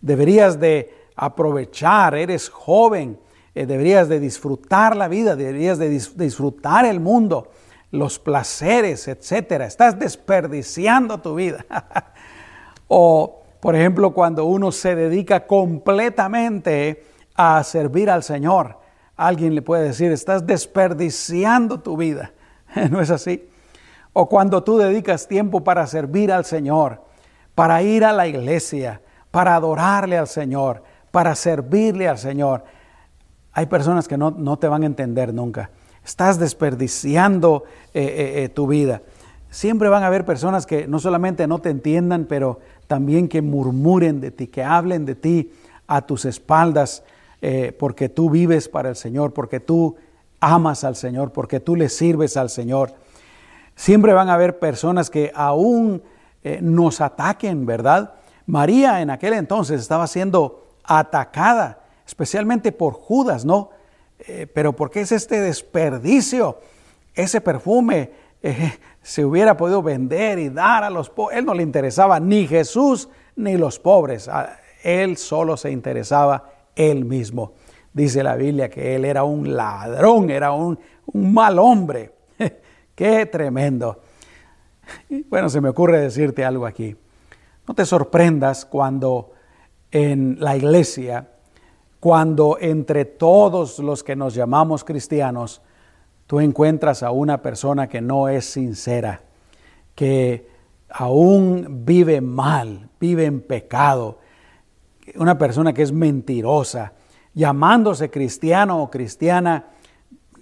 Deberías 0.00 0.58
de 0.58 0.94
aprovechar, 1.14 2.14
eres 2.14 2.48
joven, 2.48 3.18
eh, 3.54 3.66
deberías 3.66 4.08
de 4.08 4.20
disfrutar 4.20 4.96
la 4.96 5.08
vida, 5.08 5.36
deberías 5.36 5.78
de 5.78 5.90
disfrutar 5.90 6.86
el 6.86 7.00
mundo, 7.00 7.48
los 7.90 8.18
placeres, 8.18 9.08
etcétera. 9.08 9.66
Estás 9.66 9.98
desperdiciando 9.98 11.18
tu 11.18 11.34
vida. 11.34 11.64
o, 12.88 13.42
por 13.60 13.74
ejemplo, 13.74 14.12
cuando 14.12 14.44
uno 14.44 14.72
se 14.72 14.94
dedica 14.94 15.46
completamente 15.46 17.04
a 17.34 17.62
servir 17.64 18.10
al 18.10 18.22
Señor, 18.22 18.78
alguien 19.16 19.54
le 19.54 19.62
puede 19.62 19.84
decir, 19.84 20.12
estás 20.12 20.46
desperdiciando 20.46 21.80
tu 21.80 21.96
vida. 21.96 22.32
¿No 22.90 23.00
es 23.00 23.10
así? 23.10 23.48
o 24.20 24.28
cuando 24.28 24.64
tú 24.64 24.78
dedicas 24.78 25.28
tiempo 25.28 25.62
para 25.62 25.86
servir 25.86 26.32
al 26.32 26.44
Señor, 26.44 27.02
para 27.54 27.82
ir 27.82 28.04
a 28.04 28.12
la 28.12 28.26
iglesia, 28.26 29.00
para 29.30 29.54
adorarle 29.54 30.18
al 30.18 30.26
Señor, 30.26 30.82
para 31.12 31.36
servirle 31.36 32.08
al 32.08 32.18
Señor. 32.18 32.64
Hay 33.52 33.66
personas 33.66 34.08
que 34.08 34.18
no, 34.18 34.58
te 34.58 34.66
van 34.66 34.82
a 34.82 34.86
entender 34.86 35.32
nunca. 35.32 35.70
Estás 36.08 36.38
desperdiciando 36.38 37.64
eh, 37.92 38.02
eh, 38.02 38.44
eh, 38.44 38.48
tu 38.48 38.66
vida. 38.66 39.02
siempre 39.50 39.90
van 39.90 40.02
a 40.02 40.06
haber 40.06 40.24
personas 40.24 40.64
que 40.64 40.88
no 40.88 41.00
solamente 41.00 41.46
no 41.46 41.58
te 41.58 41.68
entiendan, 41.68 42.24
pero 42.24 42.60
también 42.86 43.28
que 43.28 43.42
murmuren 43.42 44.18
de 44.18 44.30
ti, 44.30 44.46
que 44.46 44.64
hablen 44.64 45.04
de 45.04 45.14
ti 45.14 45.52
a 45.86 46.00
tus 46.00 46.24
espaldas, 46.24 47.04
porque 47.78 48.08
tú 48.08 48.30
vives 48.30 48.70
para 48.70 48.88
el 48.88 48.96
Señor, 48.96 49.34
porque 49.34 49.60
tú 49.60 49.96
amas 50.40 50.82
al 50.82 50.96
Señor, 50.96 51.30
porque 51.30 51.60
tú 51.60 51.76
le 51.76 51.90
sirves 51.90 52.38
al 52.38 52.48
Señor. 52.48 52.94
Siempre 53.76 54.14
van 54.14 54.30
a 54.30 54.34
haber 54.34 54.58
personas 54.58 55.10
que 55.10 55.30
aún 55.34 56.02
nos 56.62 57.02
ataquen, 57.02 57.66
¿verdad? 57.66 58.14
María 58.46 59.02
en 59.02 59.10
aquel 59.10 59.34
entonces 59.34 59.82
estaba 59.82 60.06
siendo 60.06 60.68
atacada, 60.84 61.84
especialmente 62.06 62.72
por 62.72 62.94
Judas, 62.94 63.44
¿no? 63.44 63.70
Eh, 64.20 64.46
pero 64.52 64.74
¿por 64.74 64.90
qué 64.90 65.02
es 65.02 65.12
este 65.12 65.40
desperdicio? 65.40 66.60
Ese 67.14 67.40
perfume 67.40 68.10
eh, 68.42 68.78
se 69.02 69.24
hubiera 69.24 69.56
podido 69.56 69.82
vender 69.82 70.38
y 70.38 70.48
dar 70.48 70.84
a 70.84 70.90
los 70.90 71.10
pobres. 71.10 71.38
Él 71.38 71.44
no 71.44 71.54
le 71.54 71.62
interesaba 71.62 72.20
ni 72.20 72.46
Jesús 72.46 73.08
ni 73.36 73.56
los 73.56 73.78
pobres. 73.78 74.28
Él 74.82 75.16
solo 75.16 75.56
se 75.56 75.70
interesaba 75.70 76.50
él 76.74 77.04
mismo. 77.04 77.54
Dice 77.92 78.22
la 78.22 78.36
Biblia 78.36 78.68
que 78.68 78.94
él 78.94 79.04
era 79.04 79.24
un 79.24 79.56
ladrón, 79.56 80.30
era 80.30 80.52
un, 80.52 80.78
un 81.06 81.32
mal 81.32 81.58
hombre. 81.58 82.12
Qué 82.94 83.26
tremendo. 83.26 84.00
Bueno, 85.28 85.48
se 85.48 85.60
me 85.60 85.68
ocurre 85.68 86.00
decirte 86.00 86.44
algo 86.44 86.66
aquí. 86.66 86.96
No 87.66 87.74
te 87.74 87.84
sorprendas 87.84 88.64
cuando 88.64 89.32
en 89.90 90.36
la 90.40 90.56
iglesia, 90.56 91.28
cuando 92.00 92.58
entre 92.60 93.04
todos 93.04 93.78
los 93.78 94.04
que 94.04 94.16
nos 94.16 94.34
llamamos 94.34 94.84
cristianos, 94.84 95.62
tú 96.26 96.40
encuentras 96.40 97.02
a 97.02 97.10
una 97.10 97.42
persona 97.42 97.88
que 97.88 98.00
no 98.00 98.28
es 98.28 98.44
sincera, 98.44 99.22
que 99.94 100.48
aún 100.88 101.84
vive 101.84 102.20
mal, 102.20 102.88
vive 103.00 103.24
en 103.24 103.40
pecado, 103.40 104.18
una 105.16 105.38
persona 105.38 105.72
que 105.72 105.82
es 105.82 105.92
mentirosa, 105.92 106.92
llamándose 107.34 108.10
cristiano 108.10 108.82
o 108.82 108.90
cristiana, 108.90 109.66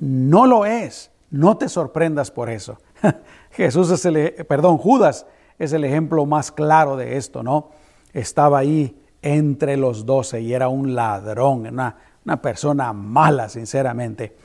no 0.00 0.46
lo 0.46 0.66
es. 0.66 1.10
No 1.30 1.56
te 1.56 1.68
sorprendas 1.68 2.30
por 2.30 2.50
eso. 2.50 2.78
Jesús 3.50 3.90
es 3.90 4.04
el, 4.04 4.32
perdón, 4.48 4.78
Judas 4.78 5.26
es 5.58 5.72
el 5.72 5.84
ejemplo 5.84 6.24
más 6.26 6.52
claro 6.52 6.96
de 6.96 7.16
esto, 7.16 7.42
¿no? 7.42 7.70
Estaba 8.12 8.58
ahí 8.58 8.96
entre 9.22 9.76
los 9.76 10.06
doce 10.06 10.40
y 10.40 10.52
era 10.52 10.68
un 10.68 10.94
ladrón, 10.94 11.66
una, 11.66 12.42
persona 12.42 12.92
mala, 12.92 13.48
sinceramente. 13.48 14.36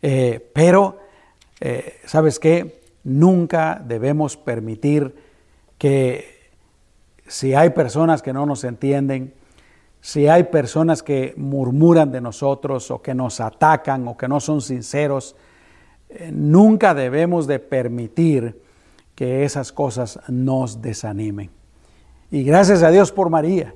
Eh, 0.00 0.50
pero, 0.52 0.98
eh, 1.60 2.00
¿sabes 2.04 2.38
qué? 2.38 2.82
Nunca 3.04 3.82
debemos 3.84 4.36
permitir 4.36 5.14
que 5.78 6.50
si 7.26 7.54
hay 7.54 7.70
personas 7.70 8.22
que 8.22 8.32
no 8.32 8.46
nos 8.46 8.64
entienden, 8.64 9.34
si 10.00 10.28
hay 10.28 10.44
personas 10.44 11.02
que 11.02 11.32
murmuran 11.36 12.12
de 12.12 12.20
nosotros 12.20 12.90
o 12.90 13.00
que 13.00 13.14
nos 13.14 13.40
atacan 13.40 14.06
o 14.06 14.16
que 14.16 14.28
no 14.28 14.38
son 14.38 14.60
sinceros, 14.60 15.34
eh, 16.10 16.30
nunca 16.32 16.92
debemos 16.92 17.46
de 17.46 17.58
permitir 17.58 18.60
que 19.14 19.44
esas 19.44 19.72
cosas 19.72 20.20
nos 20.28 20.82
desanimen. 20.82 21.50
Y 22.30 22.42
gracias 22.42 22.82
a 22.82 22.90
Dios 22.90 23.12
por 23.12 23.30
María. 23.30 23.74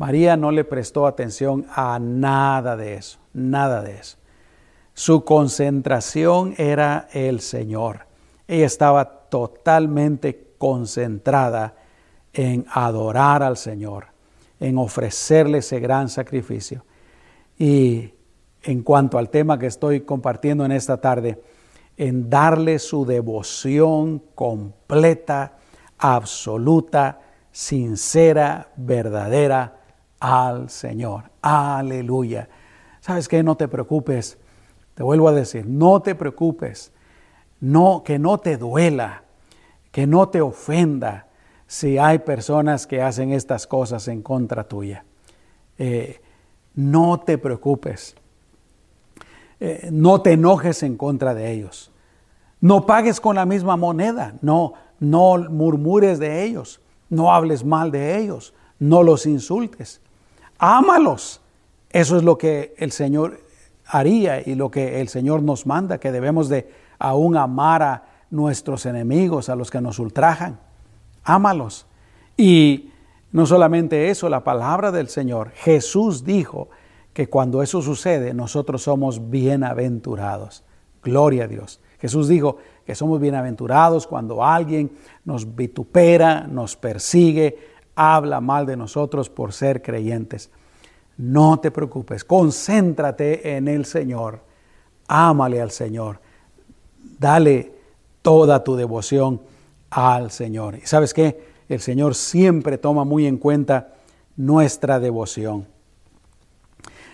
María 0.00 0.34
no 0.34 0.50
le 0.50 0.64
prestó 0.64 1.06
atención 1.06 1.66
a 1.74 1.98
nada 1.98 2.74
de 2.74 2.94
eso, 2.94 3.18
nada 3.34 3.82
de 3.82 3.98
eso. 3.98 4.16
Su 4.94 5.26
concentración 5.26 6.54
era 6.56 7.06
el 7.12 7.40
Señor. 7.40 8.06
Ella 8.48 8.64
estaba 8.64 9.04
totalmente 9.28 10.54
concentrada 10.56 11.74
en 12.32 12.64
adorar 12.72 13.42
al 13.42 13.58
Señor, 13.58 14.06
en 14.58 14.78
ofrecerle 14.78 15.58
ese 15.58 15.80
gran 15.80 16.08
sacrificio. 16.08 16.82
Y 17.58 18.14
en 18.62 18.82
cuanto 18.82 19.18
al 19.18 19.28
tema 19.28 19.58
que 19.58 19.66
estoy 19.66 20.00
compartiendo 20.00 20.64
en 20.64 20.72
esta 20.72 20.98
tarde, 20.98 21.42
en 21.98 22.30
darle 22.30 22.78
su 22.78 23.04
devoción 23.04 24.22
completa, 24.34 25.58
absoluta, 25.98 27.20
sincera, 27.52 28.70
verdadera 28.76 29.79
al 30.20 30.70
Señor. 30.70 31.24
Aleluya. 31.42 32.48
¿Sabes 33.00 33.26
qué? 33.26 33.42
No 33.42 33.56
te 33.56 33.66
preocupes. 33.66 34.38
Te 34.94 35.02
vuelvo 35.02 35.28
a 35.28 35.32
decir, 35.32 35.66
no 35.66 36.02
te 36.02 36.14
preocupes. 36.14 36.92
No, 37.60 38.02
que 38.04 38.18
no 38.18 38.38
te 38.38 38.56
duela, 38.56 39.24
que 39.90 40.06
no 40.06 40.28
te 40.28 40.40
ofenda 40.40 41.26
si 41.66 41.98
hay 41.98 42.20
personas 42.20 42.86
que 42.86 43.02
hacen 43.02 43.32
estas 43.32 43.66
cosas 43.66 44.08
en 44.08 44.22
contra 44.22 44.64
tuya. 44.64 45.04
Eh, 45.78 46.20
no 46.74 47.20
te 47.20 47.38
preocupes. 47.38 48.14
Eh, 49.60 49.88
no 49.92 50.22
te 50.22 50.32
enojes 50.32 50.82
en 50.82 50.96
contra 50.96 51.34
de 51.34 51.50
ellos. 51.50 51.90
No 52.60 52.86
pagues 52.86 53.20
con 53.20 53.36
la 53.36 53.46
misma 53.46 53.76
moneda, 53.76 54.34
no, 54.42 54.74
no 54.98 55.38
murmures 55.38 56.18
de 56.18 56.44
ellos, 56.44 56.80
no 57.08 57.32
hables 57.32 57.64
mal 57.64 57.90
de 57.90 58.18
ellos, 58.18 58.52
no 58.78 59.02
los 59.02 59.24
insultes. 59.24 60.00
Ámalos. 60.60 61.40
Eso 61.88 62.18
es 62.18 62.22
lo 62.22 62.36
que 62.36 62.74
el 62.76 62.92
Señor 62.92 63.40
haría 63.86 64.46
y 64.46 64.54
lo 64.54 64.70
que 64.70 65.00
el 65.00 65.08
Señor 65.08 65.42
nos 65.42 65.66
manda, 65.66 65.98
que 65.98 66.12
debemos 66.12 66.50
de 66.50 66.70
aún 66.98 67.36
amar 67.36 67.82
a 67.82 68.04
nuestros 68.30 68.84
enemigos, 68.84 69.48
a 69.48 69.56
los 69.56 69.70
que 69.70 69.80
nos 69.80 69.98
ultrajan. 69.98 70.60
Ámalos. 71.24 71.86
Y 72.36 72.90
no 73.32 73.46
solamente 73.46 74.10
eso, 74.10 74.28
la 74.28 74.44
palabra 74.44 74.92
del 74.92 75.08
Señor, 75.08 75.50
Jesús 75.54 76.24
dijo 76.24 76.68
que 77.14 77.28
cuando 77.28 77.62
eso 77.62 77.80
sucede, 77.80 78.34
nosotros 78.34 78.82
somos 78.82 79.30
bienaventurados. 79.30 80.62
Gloria 81.02 81.44
a 81.44 81.48
Dios. 81.48 81.80
Jesús 82.00 82.28
dijo 82.28 82.58
que 82.84 82.94
somos 82.94 83.18
bienaventurados 83.18 84.06
cuando 84.06 84.44
alguien 84.44 84.90
nos 85.24 85.56
vitupera, 85.56 86.46
nos 86.46 86.76
persigue, 86.76 87.69
habla 87.94 88.40
mal 88.40 88.66
de 88.66 88.76
nosotros 88.76 89.28
por 89.28 89.52
ser 89.52 89.82
creyentes. 89.82 90.50
No 91.16 91.60
te 91.60 91.70
preocupes, 91.70 92.24
concéntrate 92.24 93.56
en 93.56 93.68
el 93.68 93.84
Señor, 93.84 94.40
ámale 95.06 95.60
al 95.60 95.70
Señor, 95.70 96.18
dale 97.18 97.72
toda 98.22 98.64
tu 98.64 98.76
devoción 98.76 99.40
al 99.90 100.30
Señor. 100.30 100.76
Y 100.76 100.86
sabes 100.86 101.12
qué, 101.12 101.50
el 101.68 101.80
Señor 101.80 102.14
siempre 102.14 102.78
toma 102.78 103.04
muy 103.04 103.26
en 103.26 103.36
cuenta 103.36 103.94
nuestra 104.36 104.98
devoción. 104.98 105.66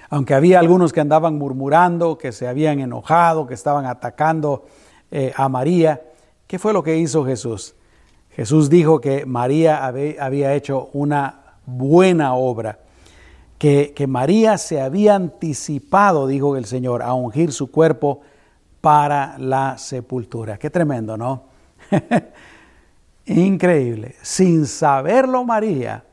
Aunque 0.08 0.34
había 0.34 0.60
algunos 0.60 0.92
que 0.92 1.00
andaban 1.00 1.36
murmurando, 1.36 2.16
que 2.16 2.32
se 2.32 2.46
habían 2.46 2.80
enojado, 2.80 3.46
que 3.46 3.54
estaban 3.54 3.86
atacando 3.86 4.66
eh, 5.10 5.32
a 5.36 5.48
María, 5.48 6.02
¿qué 6.46 6.58
fue 6.58 6.72
lo 6.72 6.82
que 6.82 6.96
hizo 6.96 7.24
Jesús? 7.24 7.74
Jesús 8.36 8.68
dijo 8.68 9.00
que 9.00 9.24
María 9.24 9.86
había 9.86 10.52
hecho 10.52 10.90
una 10.92 11.54
buena 11.64 12.34
obra, 12.34 12.80
que, 13.56 13.94
que 13.96 14.06
María 14.06 14.58
se 14.58 14.78
había 14.82 15.14
anticipado, 15.14 16.26
dijo 16.26 16.58
el 16.58 16.66
Señor, 16.66 17.02
a 17.02 17.14
ungir 17.14 17.50
su 17.50 17.70
cuerpo 17.70 18.20
para 18.82 19.38
la 19.38 19.78
sepultura. 19.78 20.58
Qué 20.58 20.68
tremendo, 20.68 21.16
¿no? 21.16 21.44
Increíble. 23.24 24.16
Sin 24.20 24.66
saberlo 24.66 25.42
María, 25.42 26.04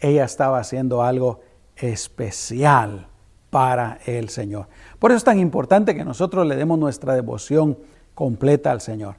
ella 0.00 0.24
estaba 0.24 0.58
haciendo 0.58 1.04
algo 1.04 1.42
especial 1.76 3.06
para 3.50 4.00
el 4.04 4.30
Señor. 4.30 4.66
Por 4.98 5.12
eso 5.12 5.18
es 5.18 5.24
tan 5.24 5.38
importante 5.38 5.94
que 5.94 6.04
nosotros 6.04 6.44
le 6.44 6.56
demos 6.56 6.76
nuestra 6.76 7.14
devoción 7.14 7.78
completa 8.16 8.72
al 8.72 8.80
Señor, 8.80 9.14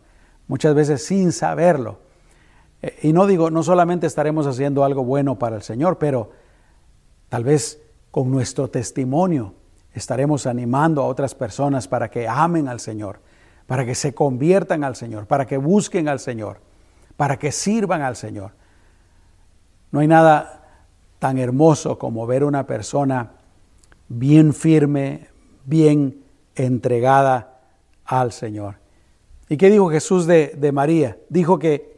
muchas 0.49 0.75
veces 0.75 1.05
sin 1.05 1.31
saberlo. 1.31 2.08
Eh, 2.81 2.99
y 3.03 3.13
no 3.13 3.27
digo, 3.27 3.49
no 3.49 3.63
solamente 3.63 4.07
estaremos 4.07 4.47
haciendo 4.47 4.83
algo 4.83 5.03
bueno 5.03 5.37
para 5.37 5.55
el 5.55 5.61
Señor, 5.61 5.97
pero 5.97 6.31
tal 7.29 7.43
vez 7.43 7.81
con 8.11 8.31
nuestro 8.31 8.69
testimonio 8.69 9.53
estaremos 9.93 10.45
animando 10.45 11.01
a 11.01 11.05
otras 11.05 11.35
personas 11.35 11.87
para 11.87 12.09
que 12.09 12.27
amen 12.27 12.67
al 12.67 12.79
Señor, 12.79 13.19
para 13.67 13.85
que 13.85 13.95
se 13.95 14.13
conviertan 14.13 14.83
al 14.83 14.95
Señor, 14.95 15.27
para 15.27 15.45
que 15.45 15.57
busquen 15.57 16.07
al 16.07 16.19
Señor, 16.19 16.59
para 17.17 17.37
que 17.37 17.51
sirvan 17.51 18.01
al 18.01 18.15
Señor. 18.15 18.51
No 19.91 19.99
hay 19.99 20.07
nada 20.07 20.63
tan 21.19 21.37
hermoso 21.37 21.97
como 21.97 22.25
ver 22.25 22.43
una 22.43 22.65
persona 22.65 23.33
bien 24.07 24.53
firme, 24.53 25.27
bien 25.65 26.23
entregada 26.55 27.59
al 28.05 28.31
Señor. 28.31 28.75
¿Y 29.49 29.57
qué 29.57 29.69
dijo 29.69 29.89
Jesús 29.89 30.25
de, 30.25 30.53
de 30.55 30.71
María? 30.71 31.17
Dijo 31.29 31.59
que 31.59 31.88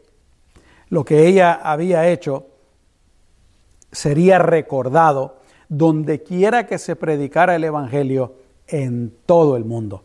lo 0.92 1.06
que 1.06 1.26
ella 1.26 1.54
había 1.54 2.10
hecho 2.10 2.48
sería 3.92 4.40
recordado 4.40 5.38
donde 5.70 6.22
quiera 6.22 6.68
que 6.68 6.78
se 6.78 6.98
predicara 6.98 7.56
el 7.56 7.64
Evangelio 7.64 8.36
en 8.68 9.14
todo 9.26 9.56
el 9.56 9.64
mundo. 9.64 10.04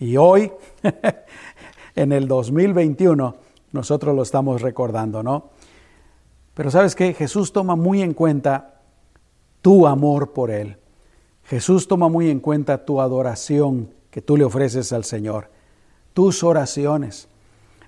Y 0.00 0.16
hoy, 0.16 0.50
en 1.94 2.12
el 2.12 2.26
2021, 2.26 3.36
nosotros 3.70 4.14
lo 4.14 4.22
estamos 4.22 4.60
recordando, 4.60 5.22
¿no? 5.22 5.50
Pero 6.52 6.68
sabes 6.68 6.96
que 6.96 7.14
Jesús 7.14 7.52
toma 7.52 7.76
muy 7.76 8.02
en 8.02 8.12
cuenta 8.12 8.80
tu 9.62 9.86
amor 9.86 10.32
por 10.32 10.50
Él. 10.50 10.78
Jesús 11.44 11.86
toma 11.86 12.08
muy 12.08 12.28
en 12.28 12.40
cuenta 12.40 12.84
tu 12.84 13.00
adoración 13.00 13.90
que 14.10 14.20
tú 14.20 14.36
le 14.36 14.42
ofreces 14.42 14.92
al 14.92 15.04
Señor, 15.04 15.48
tus 16.12 16.42
oraciones. 16.42 17.28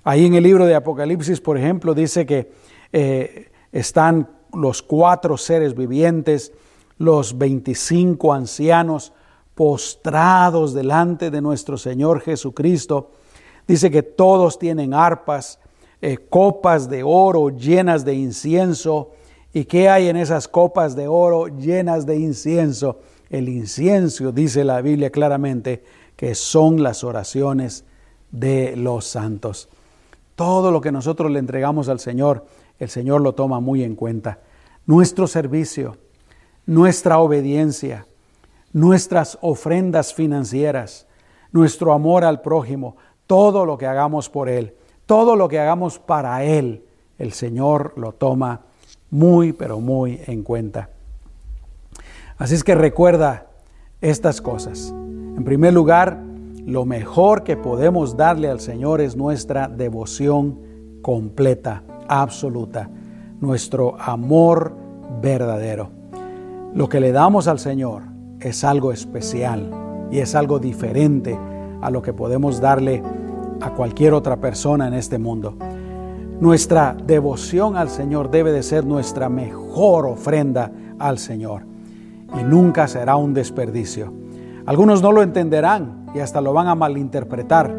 Ahí 0.07 0.25
en 0.25 0.35
el 0.35 0.43
libro 0.45 0.65
de 0.65 0.73
Apocalipsis, 0.73 1.41
por 1.41 1.57
ejemplo, 1.57 1.93
dice 1.93 2.25
que 2.25 2.49
eh, 2.93 3.51
están 3.73 4.29
los 4.53 4.81
cuatro 4.81 5.35
seres 5.35 5.75
vivientes, 5.75 6.53
los 6.97 7.37
25 7.37 8.31
ancianos 8.31 9.11
postrados 9.53 10.73
delante 10.73 11.29
de 11.29 11.41
nuestro 11.41 11.77
Señor 11.77 12.21
Jesucristo. 12.21 13.11
Dice 13.67 13.91
que 13.91 14.01
todos 14.01 14.57
tienen 14.57 14.93
arpas, 14.93 15.59
eh, 16.01 16.17
copas 16.29 16.89
de 16.89 17.03
oro 17.03 17.49
llenas 17.49 18.05
de 18.05 18.13
incienso. 18.13 19.11
¿Y 19.51 19.65
qué 19.65 19.89
hay 19.89 20.07
en 20.07 20.15
esas 20.15 20.47
copas 20.47 20.95
de 20.95 21.09
oro 21.09 21.47
llenas 21.47 22.05
de 22.05 22.15
incienso? 22.15 23.01
El 23.29 23.49
incienso, 23.49 24.31
dice 24.31 24.63
la 24.63 24.79
Biblia 24.79 25.09
claramente, 25.09 25.83
que 26.15 26.33
son 26.33 26.81
las 26.81 27.03
oraciones 27.03 27.83
de 28.31 28.77
los 28.77 29.05
santos. 29.05 29.67
Todo 30.37 30.69
lo 30.69 30.81
que 30.81 30.91
nosotros 30.91 31.31
le 31.31 31.39
entregamos 31.39 31.89
al 31.89 31.99
Señor, 31.99 32.45
el 32.77 32.89
Señor 32.89 33.21
lo 33.21 33.33
toma 33.33 33.59
muy 33.59 33.83
en 33.83 33.95
cuenta. 33.95 34.37
Nuestro 34.85 35.25
servicio, 35.25 35.97
nuestra 36.67 37.17
obediencia, 37.17 38.05
nuestras 38.71 39.39
ofrendas 39.41 40.13
financieras, 40.13 41.07
nuestro 41.51 41.91
amor 41.91 42.23
al 42.23 42.41
prójimo, 42.41 42.97
todo 43.25 43.65
lo 43.65 43.79
que 43.79 43.87
hagamos 43.87 44.29
por 44.29 44.47
Él, 44.47 44.75
todo 45.07 45.35
lo 45.35 45.47
que 45.47 45.59
hagamos 45.59 45.97
para 45.97 46.43
Él, 46.43 46.85
el 47.17 47.33
Señor 47.33 47.93
lo 47.97 48.11
toma 48.11 48.61
muy, 49.09 49.53
pero 49.53 49.79
muy 49.79 50.21
en 50.27 50.43
cuenta. 50.43 50.91
Así 52.37 52.53
es 52.53 52.63
que 52.63 52.75
recuerda 52.75 53.47
estas 54.01 54.39
cosas. 54.39 54.89
En 54.89 55.43
primer 55.43 55.73
lugar, 55.73 56.26
lo 56.67 56.83
mejor 56.83 57.43
que 57.43 57.55
podemos 57.55 58.17
darle 58.17 58.49
al 58.49 58.59
Señor 58.59 58.99
es 58.99 59.15
nuestra 59.15 59.69
devoción 59.69 60.59
completa, 61.01 61.81
absoluta, 62.09 62.89
nuestro 63.39 63.95
amor 63.97 64.75
verdadero. 65.21 65.89
Lo 66.73 66.89
que 66.89 66.99
le 66.99 67.13
damos 67.13 67.47
al 67.47 67.59
Señor 67.59 68.03
es 68.41 68.65
algo 68.65 68.91
especial 68.91 69.71
y 70.11 70.19
es 70.19 70.35
algo 70.35 70.59
diferente 70.59 71.39
a 71.81 71.89
lo 71.89 72.01
que 72.01 72.11
podemos 72.11 72.59
darle 72.59 73.01
a 73.61 73.69
cualquier 73.69 74.13
otra 74.13 74.35
persona 74.35 74.89
en 74.89 74.93
este 74.93 75.17
mundo. 75.17 75.55
Nuestra 76.41 76.97
devoción 77.01 77.77
al 77.77 77.87
Señor 77.87 78.29
debe 78.29 78.51
de 78.51 78.61
ser 78.61 78.85
nuestra 78.85 79.29
mejor 79.29 80.05
ofrenda 80.05 80.73
al 80.99 81.17
Señor 81.17 81.61
y 82.37 82.43
nunca 82.43 82.89
será 82.89 83.15
un 83.15 83.33
desperdicio. 83.33 84.11
Algunos 84.65 85.01
no 85.01 85.13
lo 85.13 85.23
entenderán 85.23 85.96
y 86.13 86.19
hasta 86.19 86.41
lo 86.41 86.53
van 86.53 86.67
a 86.67 86.75
malinterpretar, 86.75 87.73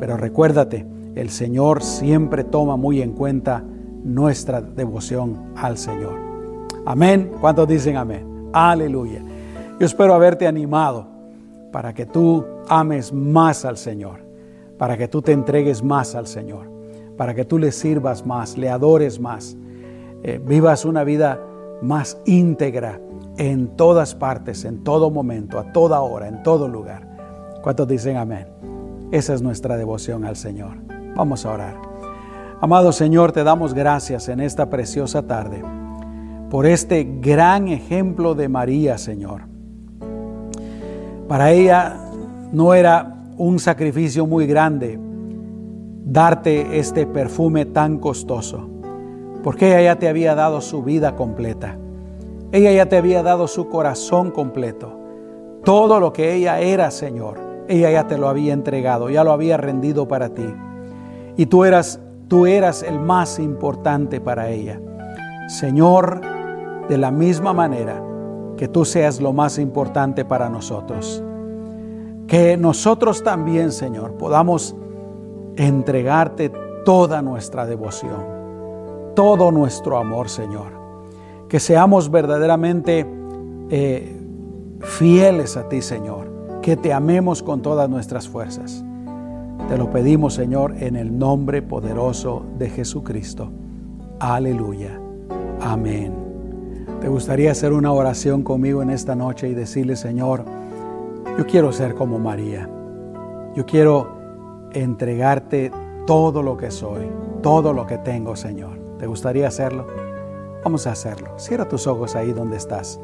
pero 0.00 0.16
recuérdate, 0.16 0.86
el 1.14 1.30
Señor 1.30 1.82
siempre 1.82 2.44
toma 2.44 2.76
muy 2.76 3.02
en 3.02 3.12
cuenta 3.12 3.62
nuestra 4.04 4.60
devoción 4.60 5.52
al 5.56 5.78
Señor. 5.78 6.18
Amén. 6.84 7.32
¿Cuántos 7.40 7.68
dicen 7.68 7.96
amén? 7.96 8.48
Aleluya. 8.52 9.22
Yo 9.78 9.86
espero 9.86 10.14
haberte 10.14 10.46
animado 10.46 11.06
para 11.70 11.92
que 11.94 12.06
tú 12.06 12.44
ames 12.68 13.12
más 13.12 13.64
al 13.64 13.76
Señor, 13.76 14.20
para 14.78 14.96
que 14.96 15.08
tú 15.08 15.22
te 15.22 15.32
entregues 15.32 15.82
más 15.82 16.14
al 16.14 16.26
Señor, 16.26 16.68
para 17.16 17.34
que 17.34 17.44
tú 17.44 17.58
le 17.58 17.72
sirvas 17.72 18.26
más, 18.26 18.56
le 18.58 18.68
adores 18.68 19.20
más, 19.20 19.56
eh, 20.22 20.40
vivas 20.44 20.84
una 20.84 21.04
vida 21.04 21.40
más 21.82 22.18
íntegra 22.26 23.00
en 23.38 23.68
todas 23.76 24.14
partes, 24.14 24.64
en 24.64 24.84
todo 24.84 25.10
momento, 25.10 25.58
a 25.58 25.72
toda 25.72 26.00
hora, 26.00 26.28
en 26.28 26.42
todo 26.42 26.68
lugar. 26.68 27.11
¿Cuántos 27.62 27.86
dicen 27.86 28.16
amén? 28.16 28.48
Esa 29.12 29.34
es 29.34 29.40
nuestra 29.40 29.76
devoción 29.76 30.24
al 30.24 30.34
Señor. 30.34 30.78
Vamos 31.14 31.46
a 31.46 31.52
orar. 31.52 31.76
Amado 32.60 32.90
Señor, 32.90 33.30
te 33.30 33.44
damos 33.44 33.72
gracias 33.72 34.28
en 34.28 34.40
esta 34.40 34.68
preciosa 34.68 35.22
tarde 35.22 35.62
por 36.50 36.66
este 36.66 37.04
gran 37.20 37.68
ejemplo 37.68 38.34
de 38.34 38.48
María, 38.48 38.98
Señor. 38.98 39.42
Para 41.28 41.52
ella 41.52 41.96
no 42.50 42.74
era 42.74 43.22
un 43.38 43.60
sacrificio 43.60 44.26
muy 44.26 44.46
grande 44.46 44.98
darte 46.04 46.78
este 46.78 47.06
perfume 47.06 47.64
tan 47.64 47.98
costoso, 47.98 48.68
porque 49.44 49.68
ella 49.68 49.82
ya 49.94 49.98
te 50.00 50.08
había 50.08 50.34
dado 50.34 50.60
su 50.60 50.82
vida 50.82 51.14
completa. 51.14 51.78
Ella 52.50 52.72
ya 52.72 52.86
te 52.86 52.96
había 52.96 53.22
dado 53.22 53.46
su 53.46 53.68
corazón 53.68 54.32
completo. 54.32 54.98
Todo 55.64 56.00
lo 56.00 56.12
que 56.12 56.34
ella 56.34 56.60
era, 56.60 56.90
Señor, 56.90 57.51
ella 57.72 57.90
ya 57.90 58.06
te 58.06 58.18
lo 58.18 58.28
había 58.28 58.52
entregado, 58.52 59.10
ya 59.10 59.24
lo 59.24 59.32
había 59.32 59.56
rendido 59.56 60.08
para 60.08 60.30
ti. 60.30 60.46
Y 61.36 61.46
tú 61.46 61.64
eras, 61.64 62.00
tú 62.28 62.46
eras 62.46 62.82
el 62.82 62.98
más 62.98 63.38
importante 63.38 64.20
para 64.20 64.48
ella. 64.50 64.80
Señor, 65.48 66.20
de 66.88 66.98
la 66.98 67.10
misma 67.10 67.52
manera 67.52 68.02
que 68.56 68.68
tú 68.68 68.84
seas 68.84 69.20
lo 69.20 69.32
más 69.32 69.58
importante 69.58 70.24
para 70.24 70.48
nosotros. 70.48 71.22
Que 72.26 72.56
nosotros 72.56 73.22
también, 73.22 73.72
Señor, 73.72 74.16
podamos 74.16 74.76
entregarte 75.56 76.50
toda 76.84 77.22
nuestra 77.22 77.66
devoción, 77.66 79.12
todo 79.14 79.50
nuestro 79.50 79.98
amor, 79.98 80.28
Señor 80.28 80.82
que 81.52 81.60
seamos 81.60 82.10
verdaderamente 82.10 83.06
eh, 83.68 84.18
fieles 84.80 85.58
a 85.58 85.68
ti, 85.68 85.82
Señor, 85.82 86.31
que 86.62 86.76
te 86.76 86.92
amemos 86.92 87.42
con 87.42 87.60
todas 87.60 87.90
nuestras 87.90 88.28
fuerzas. 88.28 88.84
Te 89.68 89.76
lo 89.76 89.90
pedimos, 89.90 90.34
Señor, 90.34 90.76
en 90.78 90.96
el 90.96 91.18
nombre 91.18 91.60
poderoso 91.60 92.44
de 92.58 92.70
Jesucristo. 92.70 93.50
Aleluya. 94.20 95.00
Amén. 95.60 96.14
¿Te 97.00 97.08
gustaría 97.08 97.50
hacer 97.50 97.72
una 97.72 97.92
oración 97.92 98.42
conmigo 98.42 98.80
en 98.80 98.90
esta 98.90 99.16
noche 99.16 99.48
y 99.48 99.54
decirle, 99.54 99.96
Señor, 99.96 100.44
yo 101.36 101.46
quiero 101.46 101.72
ser 101.72 101.94
como 101.94 102.18
María. 102.18 102.68
Yo 103.56 103.66
quiero 103.66 104.68
entregarte 104.72 105.72
todo 106.06 106.42
lo 106.42 106.56
que 106.56 106.70
soy, 106.70 107.06
todo 107.42 107.72
lo 107.72 107.86
que 107.86 107.98
tengo, 107.98 108.36
Señor. 108.36 108.78
¿Te 108.98 109.06
gustaría 109.06 109.48
hacerlo? 109.48 109.86
Vamos 110.62 110.86
a 110.86 110.92
hacerlo. 110.92 111.38
Cierra 111.38 111.68
tus 111.68 111.86
ojos 111.86 112.14
ahí 112.14 112.32
donde 112.32 112.56
estás 112.56 113.00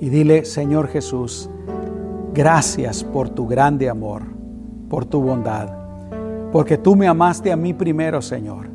y 0.00 0.08
dile, 0.08 0.44
Señor 0.44 0.88
Jesús, 0.88 1.48
gracias 2.32 3.04
por 3.04 3.30
tu 3.30 3.46
grande 3.46 3.88
amor, 3.88 4.22
por 4.88 5.04
tu 5.04 5.20
bondad, 5.20 5.68
porque 6.52 6.78
tú 6.78 6.96
me 6.96 7.06
amaste 7.06 7.52
a 7.52 7.56
mí 7.56 7.74
primero, 7.74 8.22
Señor, 8.22 8.68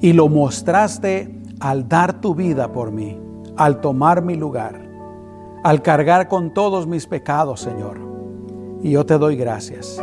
y 0.00 0.12
lo 0.12 0.28
mostraste 0.28 1.40
al 1.60 1.88
dar 1.88 2.20
tu 2.20 2.34
vida 2.34 2.72
por 2.72 2.90
mí, 2.90 3.20
al 3.56 3.80
tomar 3.80 4.22
mi 4.22 4.34
lugar, 4.34 4.80
al 5.62 5.82
cargar 5.82 6.28
con 6.28 6.52
todos 6.52 6.86
mis 6.86 7.06
pecados, 7.06 7.60
Señor. 7.60 7.98
Y 8.82 8.90
yo 8.90 9.06
te 9.06 9.16
doy 9.16 9.36
gracias. 9.36 10.02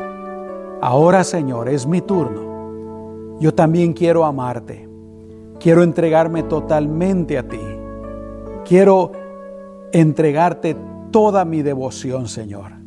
Ahora, 0.82 1.24
Señor, 1.26 1.68
es 1.68 1.86
mi 1.86 2.00
turno. 2.00 3.38
Yo 3.40 3.54
también 3.54 3.92
quiero 3.92 4.24
amarte 4.24 4.90
Quiero 5.60 5.84
entregarme 5.84 6.44
totalmente 6.44 7.38
a 7.38 7.48
ti. 7.48 7.60
Quiero 8.66 9.12
entregarte 9.92 10.76
toda 11.12 11.44
mi 11.44 11.62
devoción, 11.62 12.28
Señor. 12.28 12.79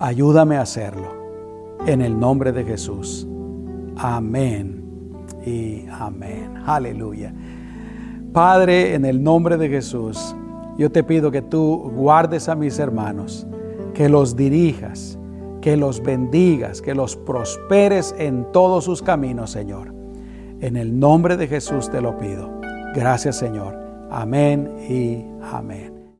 Ayúdame 0.00 0.56
a 0.56 0.62
hacerlo. 0.62 1.08
En 1.86 2.00
el 2.00 2.18
nombre 2.18 2.52
de 2.52 2.64
Jesús. 2.64 3.28
Amén 3.96 4.82
y 5.44 5.84
amén. 5.90 6.54
Aleluya. 6.66 7.34
Padre, 8.32 8.94
en 8.94 9.04
el 9.04 9.22
nombre 9.22 9.58
de 9.58 9.68
Jesús, 9.68 10.34
yo 10.78 10.90
te 10.90 11.04
pido 11.04 11.30
que 11.30 11.42
tú 11.42 11.92
guardes 11.94 12.48
a 12.48 12.54
mis 12.54 12.78
hermanos, 12.78 13.46
que 13.92 14.08
los 14.08 14.36
dirijas, 14.36 15.18
que 15.60 15.76
los 15.76 16.02
bendigas, 16.02 16.80
que 16.80 16.94
los 16.94 17.16
prosperes 17.16 18.14
en 18.18 18.50
todos 18.52 18.84
sus 18.84 19.02
caminos, 19.02 19.50
Señor. 19.50 19.92
En 20.60 20.76
el 20.76 20.98
nombre 20.98 21.36
de 21.36 21.46
Jesús 21.46 21.90
te 21.90 22.00
lo 22.00 22.16
pido. 22.16 22.50
Gracias 22.94 23.36
Señor. 23.36 23.76
Amén 24.10 24.70
y 24.88 25.24
amén. 25.42 25.99